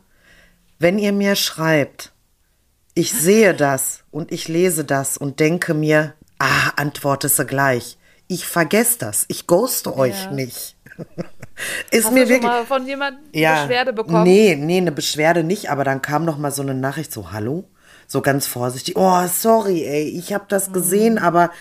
wenn 0.80 1.00
ihr 1.00 1.14
mir 1.14 1.36
schreibt, 1.36 2.12
ich 2.94 3.12
sehe 3.12 3.54
das 3.54 4.04
und 4.12 4.32
ich 4.32 4.48
lese 4.48 4.86
das 4.86 5.18
und 5.18 5.40
denke 5.40 5.74
mir, 5.74 6.14
ah, 6.40 6.72
antwortest 6.76 7.40
du 7.40 7.46
gleich. 7.46 7.98
Ich 8.28 8.46
vergesse 8.46 8.98
das. 9.00 9.26
Ich 9.28 9.48
ghoste 9.48 9.92
ja. 9.92 9.98
euch 9.98 10.32
nicht. 10.32 10.76
ist 11.92 12.06
Hast 12.06 12.14
mir 12.14 12.24
du 12.24 12.30
wirklich 12.30 12.50
mal 12.50 12.66
von 12.66 12.88
jemandem 12.88 13.24
ja, 13.34 13.62
Beschwerde 13.62 13.94
bekommen? 13.94 14.24
Nee, 14.24 14.56
nee, 14.56 14.78
eine 14.78 14.92
Beschwerde 14.92 15.44
nicht, 15.44 15.70
aber 15.70 15.84
dann 15.84 16.02
kam 16.02 16.26
noch 16.26 16.38
mal 16.38 16.52
so 16.52 16.62
eine 16.62 16.74
Nachricht 16.74 17.12
so, 17.12 17.32
hallo? 17.32 17.66
So 18.08 18.22
ganz 18.22 18.48
vorsichtig, 18.48 18.96
oh, 18.98 19.28
sorry, 19.28 19.84
ey, 19.86 20.04
ich 20.04 20.34
habe 20.34 20.46
das 20.48 20.72
gesehen, 20.72 21.14
mhm. 21.14 21.20
aber 21.20 21.52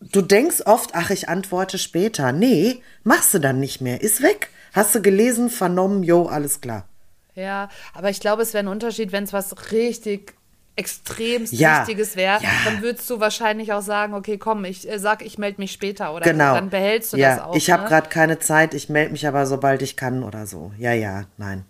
du 0.00 0.22
denkst 0.22 0.62
oft, 0.66 0.90
ach, 0.94 1.10
ich 1.10 1.28
antworte 1.28 1.78
später. 1.78 2.32
Nee, 2.32 2.82
machst 3.04 3.34
du 3.34 3.38
dann 3.38 3.60
nicht 3.60 3.80
mehr. 3.80 4.00
Ist 4.00 4.22
weg. 4.22 4.50
Hast 4.72 4.94
du 4.94 5.02
gelesen, 5.02 5.50
vernommen, 5.50 6.02
jo, 6.02 6.26
alles 6.26 6.60
klar. 6.60 6.86
Ja, 7.34 7.68
aber 7.94 8.10
ich 8.10 8.20
glaube, 8.20 8.42
es 8.42 8.54
wäre 8.54 8.64
ein 8.64 8.68
Unterschied, 8.68 9.12
wenn 9.12 9.24
es 9.24 9.32
was 9.32 9.72
richtig 9.72 10.34
extremst 10.76 11.54
ja, 11.54 11.80
Wichtiges 11.80 12.16
wäre, 12.16 12.42
ja. 12.42 12.50
dann 12.64 12.82
würdest 12.82 13.08
du 13.08 13.18
wahrscheinlich 13.18 13.72
auch 13.72 13.80
sagen, 13.80 14.12
okay, 14.12 14.36
komm, 14.36 14.64
ich 14.66 14.88
äh, 14.88 14.98
sag, 14.98 15.24
ich 15.24 15.38
melde 15.38 15.60
mich 15.60 15.72
später 15.72 16.14
oder 16.14 16.24
genau. 16.24 16.54
dann 16.54 16.68
behältst 16.68 17.14
du 17.14 17.16
ja, 17.16 17.36
das 17.36 17.44
auch. 17.44 17.56
Ich 17.56 17.70
habe 17.70 17.84
ne? 17.84 17.88
gerade 17.88 18.08
keine 18.10 18.38
Zeit, 18.38 18.74
ich 18.74 18.90
melde 18.90 19.12
mich 19.12 19.26
aber 19.26 19.46
sobald 19.46 19.80
ich 19.80 19.96
kann 19.96 20.22
oder 20.22 20.46
so. 20.46 20.72
Ja, 20.78 20.92
ja, 20.92 21.24
nein. 21.38 21.64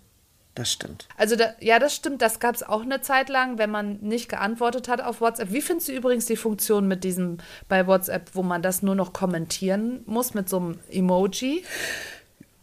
Das 0.57 0.73
stimmt. 0.73 1.07
Also 1.19 1.37
da, 1.37 1.53
ja, 1.61 1.79
das 1.79 1.95
stimmt. 1.95 2.23
Das 2.23 2.41
gab 2.41 2.55
es 2.55 2.63
auch 2.63 2.81
eine 2.81 3.03
Zeit 3.03 3.29
lang, 3.29 3.59
wenn 3.59 3.71
man 3.71 3.99
nicht 4.01 4.31
geantwortet 4.31 4.89
hat 4.89 5.03
auf 5.03 5.21
WhatsApp. 5.21 5.53
Wie 5.53 5.61
findest 5.61 5.89
du 5.89 5.93
übrigens 5.93 6.25
die 6.25 6.37
Funktion 6.37 6.89
mit 6.89 7.05
diesem 7.05 7.39
bei 7.69 7.87
WhatsApp, 7.87 8.31
wo 8.33 8.43
man 8.43 8.63
das 8.63 8.83
nur 8.83 8.95
noch 8.95 9.13
kommentieren 9.13 10.01
muss 10.07 10.33
mit 10.33 10.49
so 10.49 10.57
einem 10.57 10.79
Emoji? 10.91 11.63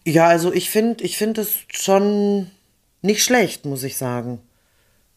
Ja, 0.05 0.27
also 0.27 0.51
ich 0.51 0.71
finde, 0.71 1.03
ich 1.03 1.19
finde 1.19 1.41
es 1.41 1.59
schon 1.71 2.49
nicht 3.03 3.23
schlecht, 3.23 3.65
muss 3.65 3.83
ich 3.83 3.95
sagen. 3.95 4.41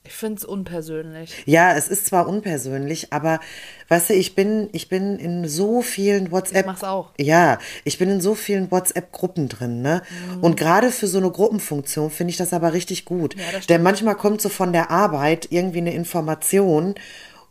Ich 0.06 0.14
finde 0.14 0.36
es 0.36 0.44
unpersönlich. 0.44 1.42
Ja, 1.46 1.74
es 1.74 1.88
ist 1.88 2.06
zwar 2.06 2.28
unpersönlich, 2.28 3.12
aber 3.12 3.40
weißt 3.88 4.10
du, 4.10 4.14
ich 4.14 4.34
bin, 4.34 4.68
ich 4.72 4.88
bin 4.88 5.18
in 5.18 5.48
so 5.48 5.82
vielen 5.82 6.30
WhatsApp. 6.30 6.60
Ich 6.60 6.66
mach's 6.66 6.84
auch. 6.84 7.12
Ja, 7.18 7.58
ich 7.84 7.98
bin 7.98 8.08
in 8.10 8.20
so 8.20 8.34
vielen 8.34 8.70
WhatsApp-Gruppen 8.70 9.48
drin, 9.48 9.82
ne? 9.82 10.02
Mhm. 10.34 10.44
Und 10.44 10.56
gerade 10.56 10.90
für 10.90 11.06
so 11.06 11.18
eine 11.18 11.30
Gruppenfunktion 11.30 12.10
finde 12.10 12.30
ich 12.30 12.36
das 12.36 12.52
aber 12.52 12.72
richtig 12.72 13.04
gut. 13.04 13.34
Ja. 13.34 13.60
Denn 13.68 13.82
manchmal 13.82 14.16
kommt 14.16 14.40
so 14.40 14.48
von 14.48 14.72
der 14.72 14.90
Arbeit 14.90 15.48
irgendwie 15.50 15.78
eine 15.78 15.94
Information 15.94 16.94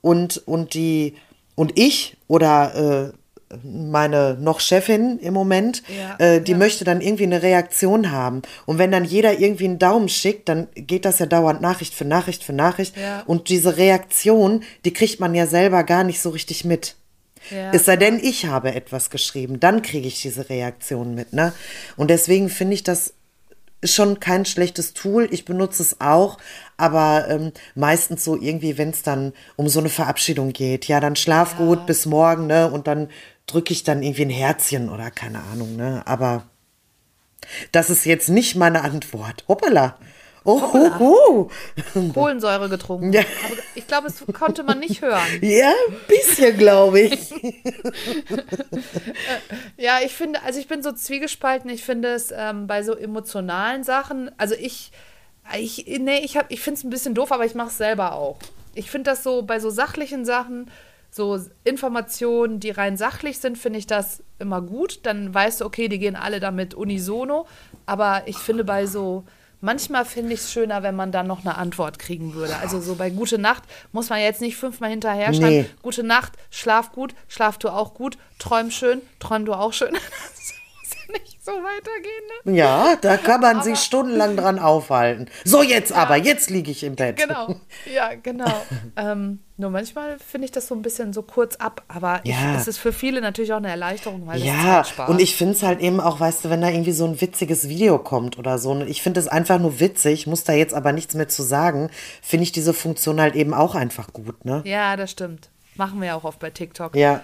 und, 0.01 0.37
und 0.47 0.73
die, 0.73 1.15
und 1.55 1.77
ich 1.77 2.17
oder 2.27 3.13
äh, 3.13 3.17
meine 3.63 4.37
noch 4.39 4.59
Chefin 4.59 5.19
im 5.19 5.33
Moment, 5.33 5.83
Ja, 5.87 6.15
äh, 6.17 6.41
die 6.41 6.53
ja. 6.53 6.57
möchte 6.57 6.83
dann 6.83 7.01
irgendwie 7.01 7.23
eine 7.23 7.41
Reaktion 7.41 8.11
haben. 8.11 8.41
Und 8.65 8.77
wenn 8.77 8.91
dann 8.91 9.05
jeder 9.05 9.39
irgendwie 9.39 9.65
einen 9.65 9.79
Daumen 9.79 10.09
schickt, 10.09 10.49
dann 10.49 10.67
geht 10.75 11.05
das 11.05 11.19
ja 11.19 11.25
dauernd 11.25 11.61
Nachricht 11.61 11.93
für 11.93 12.05
Nachricht 12.05 12.43
für 12.43 12.53
Nachricht. 12.53 12.97
Ja. 12.97 13.23
Und 13.25 13.49
diese 13.49 13.77
Reaktion, 13.77 14.63
die 14.83 14.93
kriegt 14.93 15.19
man 15.19 15.35
ja 15.35 15.45
selber 15.47 15.83
gar 15.83 16.03
nicht 16.03 16.21
so 16.21 16.29
richtig 16.31 16.65
mit. 16.65 16.95
Ja, 17.51 17.71
es 17.71 17.85
sei 17.85 17.95
denn, 17.95 18.19
ich 18.19 18.47
habe 18.47 18.73
etwas 18.73 19.11
geschrieben, 19.11 19.59
dann 19.59 19.83
kriege 19.83 20.07
ich 20.07 20.21
diese 20.21 20.49
Reaktion 20.49 21.13
mit. 21.13 21.33
Ne? 21.33 21.53
Und 21.95 22.09
deswegen 22.09 22.49
finde 22.49 22.73
ich 22.73 22.83
das 22.83 23.13
schon 23.83 24.19
kein 24.19 24.45
schlechtes 24.45 24.93
Tool. 24.93 25.27
Ich 25.31 25.45
benutze 25.45 25.83
es 25.83 26.01
auch, 26.01 26.37
aber 26.77 27.27
ähm, 27.29 27.51
meistens 27.75 28.23
so 28.23 28.39
irgendwie, 28.39 28.77
wenn 28.77 28.89
es 28.89 29.03
dann 29.03 29.33
um 29.55 29.67
so 29.67 29.79
eine 29.79 29.89
Verabschiedung 29.89 30.53
geht. 30.53 30.87
Ja, 30.87 30.99
dann 30.99 31.15
schlaf 31.15 31.57
gut 31.57 31.85
bis 31.85 32.05
morgen, 32.05 32.47
ne? 32.47 32.71
Und 32.71 32.87
dann 32.87 33.09
drücke 33.47 33.73
ich 33.73 33.83
dann 33.83 34.01
irgendwie 34.03 34.23
ein 34.23 34.29
Herzchen 34.29 34.89
oder 34.89 35.11
keine 35.11 35.41
Ahnung, 35.51 35.75
ne? 35.75 36.01
Aber 36.05 36.43
das 37.71 37.89
ist 37.89 38.05
jetzt 38.05 38.29
nicht 38.29 38.55
meine 38.55 38.83
Antwort. 38.83 39.43
Hoppala. 39.47 39.97
Oh, 40.47 40.61
Hoppala. 40.61 40.99
hu, 40.99 41.49
Kohlensäure 42.13 42.69
getrunken. 42.69 43.11
Ja. 43.13 43.21
Aber 43.21 43.55
ich 43.73 43.87
glaube, 43.87 44.07
es 44.07 44.23
konnte 44.31 44.61
man 44.63 44.79
nicht 44.79 45.01
hören. 45.01 45.21
Ja, 45.41 45.69
ein 45.89 45.95
bisschen, 46.07 46.55
glaube 46.57 47.01
ich. 47.01 47.31
Ja, 49.77 49.99
ich 50.03 50.13
finde, 50.13 50.41
also 50.43 50.59
ich 50.59 50.67
bin 50.67 50.81
so 50.83 50.91
zwiegespalten. 50.91 51.69
Ich 51.69 51.83
finde 51.83 52.09
es 52.09 52.31
ähm, 52.35 52.67
bei 52.67 52.83
so 52.83 52.95
emotionalen 52.95 53.83
Sachen, 53.83 54.31
also 54.37 54.55
ich, 54.55 54.91
ich, 55.57 55.85
nee, 55.99 56.19
ich, 56.19 56.37
hab- 56.37 56.51
ich 56.51 56.61
finde 56.61 56.77
es 56.79 56.83
ein 56.83 56.89
bisschen 56.89 57.13
doof, 57.13 57.31
aber 57.31 57.45
ich 57.45 57.55
mache 57.55 57.69
es 57.69 57.77
selber 57.77 58.13
auch. 58.13 58.37
Ich 58.73 58.89
finde 58.91 59.11
das 59.11 59.23
so 59.23 59.43
bei 59.43 59.59
so 59.59 59.69
sachlichen 59.69 60.25
Sachen, 60.25 60.69
so 61.15 61.39
Informationen, 61.63 62.59
die 62.59 62.71
rein 62.71 62.97
sachlich 62.97 63.39
sind, 63.39 63.57
finde 63.57 63.79
ich 63.79 63.87
das 63.87 64.21
immer 64.37 64.61
gut. 64.61 64.99
Dann 65.03 65.33
weißt 65.33 65.61
du, 65.61 65.65
okay, 65.65 65.87
die 65.87 65.97
gehen 65.97 66.17
alle 66.17 66.41
damit 66.41 66.73
unisono. 66.73 67.47
Aber 67.85 68.23
ich 68.25 68.35
finde 68.35 68.65
bei 68.65 68.85
so, 68.85 69.23
manchmal 69.61 70.03
finde 70.03 70.33
ich 70.33 70.41
es 70.41 70.51
schöner, 70.51 70.83
wenn 70.83 70.97
man 70.97 71.13
dann 71.13 71.25
noch 71.25 71.45
eine 71.45 71.55
Antwort 71.55 71.99
kriegen 71.99 72.33
würde. 72.33 72.57
Also 72.57 72.81
so 72.81 72.95
bei 72.95 73.09
Gute 73.09 73.37
Nacht 73.37 73.63
muss 73.93 74.09
man 74.09 74.19
jetzt 74.19 74.41
nicht 74.41 74.57
fünfmal 74.57 74.89
hinterher 74.89 75.33
schreiben, 75.33 75.47
Nee. 75.47 75.65
Gute 75.81 76.03
Nacht, 76.03 76.33
schlaf 76.51 76.91
gut, 76.91 77.15
schlaf 77.29 77.57
du 77.59 77.69
auch 77.69 77.93
gut, 77.93 78.17
träum 78.37 78.69
schön, 78.69 79.01
träum 79.19 79.45
du 79.45 79.53
auch 79.53 79.71
schön. 79.71 79.95
Ja 81.07 81.13
nicht 81.19 81.43
so 81.45 81.51
weitergehen, 81.51 82.23
ne? 82.45 82.57
Ja, 82.57 82.95
da 83.01 83.17
kann 83.17 83.41
man 83.41 83.61
sich 83.61 83.77
stundenlang 83.79 84.35
dran 84.35 84.59
aufhalten. 84.59 85.27
So, 85.43 85.61
jetzt 85.61 85.91
aber, 85.93 86.15
jetzt 86.15 86.49
liege 86.49 86.71
ich 86.71 86.83
im 86.83 86.95
Bett. 86.95 87.17
Genau, 87.17 87.55
ja, 87.93 88.11
genau. 88.15 88.51
ähm, 88.95 89.39
nur 89.57 89.69
manchmal 89.69 90.17
finde 90.19 90.45
ich 90.45 90.51
das 90.51 90.67
so 90.67 90.75
ein 90.75 90.81
bisschen 90.81 91.13
so 91.13 91.21
kurz 91.21 91.55
ab, 91.57 91.83
aber 91.87 92.21
ich, 92.23 92.31
Ja. 92.31 92.55
es 92.55 92.67
ist 92.67 92.77
für 92.77 92.91
viele 92.91 93.21
natürlich 93.21 93.53
auch 93.53 93.57
eine 93.57 93.69
Erleichterung, 93.69 94.25
weil 94.27 94.39
es 94.39 94.45
Ja, 94.45 94.83
Zeit 94.83 94.87
spart. 94.87 95.09
und 95.09 95.21
ich 95.21 95.35
finde 95.35 95.53
es 95.53 95.63
halt 95.63 95.79
eben 95.79 95.99
auch, 95.99 96.19
weißt 96.19 96.45
du, 96.45 96.49
wenn 96.49 96.61
da 96.61 96.69
irgendwie 96.69 96.91
so 96.91 97.05
ein 97.05 97.21
witziges 97.21 97.69
Video 97.69 97.97
kommt 97.99 98.37
oder 98.37 98.57
so, 98.57 98.71
und 98.71 98.87
ich 98.89 99.01
finde 99.01 99.19
es 99.19 99.27
einfach 99.27 99.59
nur 99.59 99.79
witzig, 99.79 100.27
muss 100.27 100.43
da 100.43 100.53
jetzt 100.53 100.73
aber 100.73 100.91
nichts 100.91 101.13
mehr 101.13 101.27
zu 101.29 101.43
sagen, 101.43 101.89
finde 102.21 102.43
ich 102.43 102.51
diese 102.51 102.73
Funktion 102.73 103.21
halt 103.21 103.35
eben 103.35 103.53
auch 103.53 103.75
einfach 103.75 104.11
gut, 104.13 104.43
ne? 104.45 104.61
Ja, 104.65 104.95
das 104.97 105.11
stimmt. 105.11 105.49
Machen 105.77 105.99
wir 105.99 106.07
ja 106.07 106.15
auch 106.15 106.23
oft 106.23 106.39
bei 106.39 106.49
TikTok. 106.49 106.95
Ja. 106.95 107.21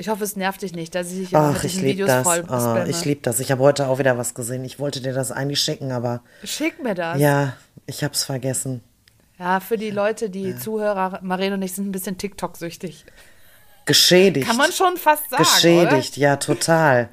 Ich 0.00 0.08
hoffe, 0.08 0.24
es 0.24 0.34
nervt 0.34 0.62
dich 0.62 0.72
nicht, 0.74 0.94
dass 0.94 1.12
ich 1.12 1.28
dich 1.28 1.36
Ach, 1.36 1.52
mit 1.52 1.64
ich 1.64 1.82
Videos 1.82 2.08
das. 2.08 2.22
voll 2.22 2.42
spamme. 2.42 2.88
ich 2.88 3.04
liebe 3.04 3.20
das. 3.20 3.38
Ich 3.38 3.52
habe 3.52 3.62
heute 3.62 3.86
auch 3.86 3.98
wieder 3.98 4.16
was 4.16 4.32
gesehen. 4.32 4.64
Ich 4.64 4.78
wollte 4.78 5.02
dir 5.02 5.12
das 5.12 5.30
eigentlich 5.30 5.60
schicken, 5.60 5.92
aber 5.92 6.22
Schick 6.42 6.82
mir 6.82 6.94
das. 6.94 7.18
ja, 7.18 7.52
ich 7.84 8.02
habe 8.02 8.14
es 8.14 8.24
vergessen. 8.24 8.82
Ja, 9.38 9.60
für 9.60 9.76
die 9.76 9.90
Leute, 9.90 10.30
die 10.30 10.56
Zuhörer, 10.56 11.18
Maren 11.22 11.52
und 11.52 11.60
ich 11.62 11.74
sind 11.74 11.86
ein 11.88 11.92
bisschen 11.92 12.16
TikTok-süchtig. 12.16 13.04
Geschädigt. 13.84 14.46
Kann 14.46 14.56
man 14.56 14.72
schon 14.72 14.96
fast 14.96 15.28
sagen, 15.28 15.42
Geschädigt, 15.42 16.16
ja, 16.16 16.36
total. 16.36 17.10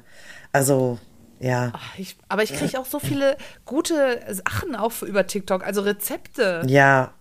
Also, 0.50 0.98
ja. 1.40 1.68
oder? 1.68 1.80
Ich, 1.98 2.16
aber 2.28 2.42
ich 2.42 2.54
kriege 2.54 2.80
auch 2.80 2.86
so 2.86 3.00
viele 3.00 3.36
gute 3.66 4.22
Sachen 4.30 4.74
auch 4.74 5.02
über 5.02 5.26
TikTok, 5.26 5.62
also 5.62 5.82
Rezepte. 5.82 6.62
Ja, 6.66 7.12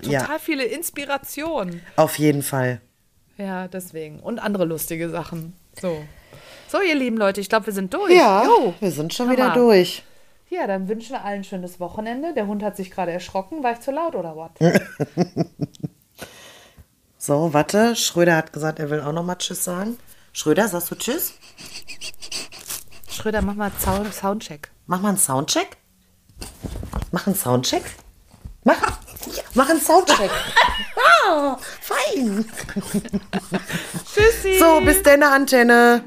Total 0.00 0.12
ja, 0.12 0.38
viele 0.38 0.64
Inspirationen. 0.64 1.80
auf 1.96 2.18
jeden 2.18 2.42
Fall. 2.42 2.80
Ja, 3.38 3.68
deswegen. 3.68 4.20
Und 4.20 4.38
andere 4.38 4.64
lustige 4.64 5.08
Sachen. 5.10 5.54
So. 5.80 6.02
So, 6.68 6.80
ihr 6.80 6.94
lieben 6.94 7.16
Leute, 7.16 7.40
ich 7.40 7.48
glaube, 7.48 7.66
wir 7.66 7.72
sind 7.72 7.92
durch. 7.92 8.12
Ja, 8.14 8.44
Jo. 8.44 8.74
wir 8.80 8.90
sind 8.90 9.12
schon 9.14 9.26
Hammer. 9.28 9.36
wieder 9.36 9.50
durch. 9.54 10.02
Ja, 10.48 10.66
dann 10.66 10.88
wünschen 10.88 11.12
wir 11.12 11.24
allen 11.24 11.40
ein 11.40 11.44
schönes 11.44 11.80
Wochenende. 11.80 12.34
Der 12.34 12.46
Hund 12.46 12.62
hat 12.62 12.76
sich 12.76 12.90
gerade 12.90 13.10
erschrocken. 13.12 13.62
War 13.62 13.72
ich 13.72 13.80
zu 13.80 13.90
laut 13.90 14.14
oder 14.14 14.36
was? 14.36 14.50
So, 17.18 17.54
warte. 17.54 17.94
Schröder 17.94 18.34
hat 18.34 18.52
gesagt, 18.52 18.80
er 18.80 18.90
will 18.90 19.00
auch 19.00 19.12
noch 19.12 19.22
mal 19.22 19.36
Tschüss 19.36 19.62
sagen. 19.62 19.96
Schröder, 20.32 20.66
sagst 20.66 20.90
du 20.90 20.96
Tschüss? 20.96 21.34
Schröder, 23.08 23.42
mach 23.42 23.54
mal 23.54 23.70
Sound 23.78 24.12
Soundcheck. 24.12 24.72
Mach 24.88 25.00
mal 25.00 25.10
einen 25.10 25.18
Soundcheck. 25.18 25.76
Mach 27.12 27.26
einen 27.28 27.36
Soundcheck. 27.36 27.84
Mach, 28.64 28.98
mach 29.54 29.70
einen 29.70 29.80
Soundcheck. 29.80 30.30
fein. 31.92 32.44
Tschüssi. 34.14 34.58
So, 34.58 34.80
bis 34.80 35.02
deine 35.02 35.30
Antenne. 35.30 36.02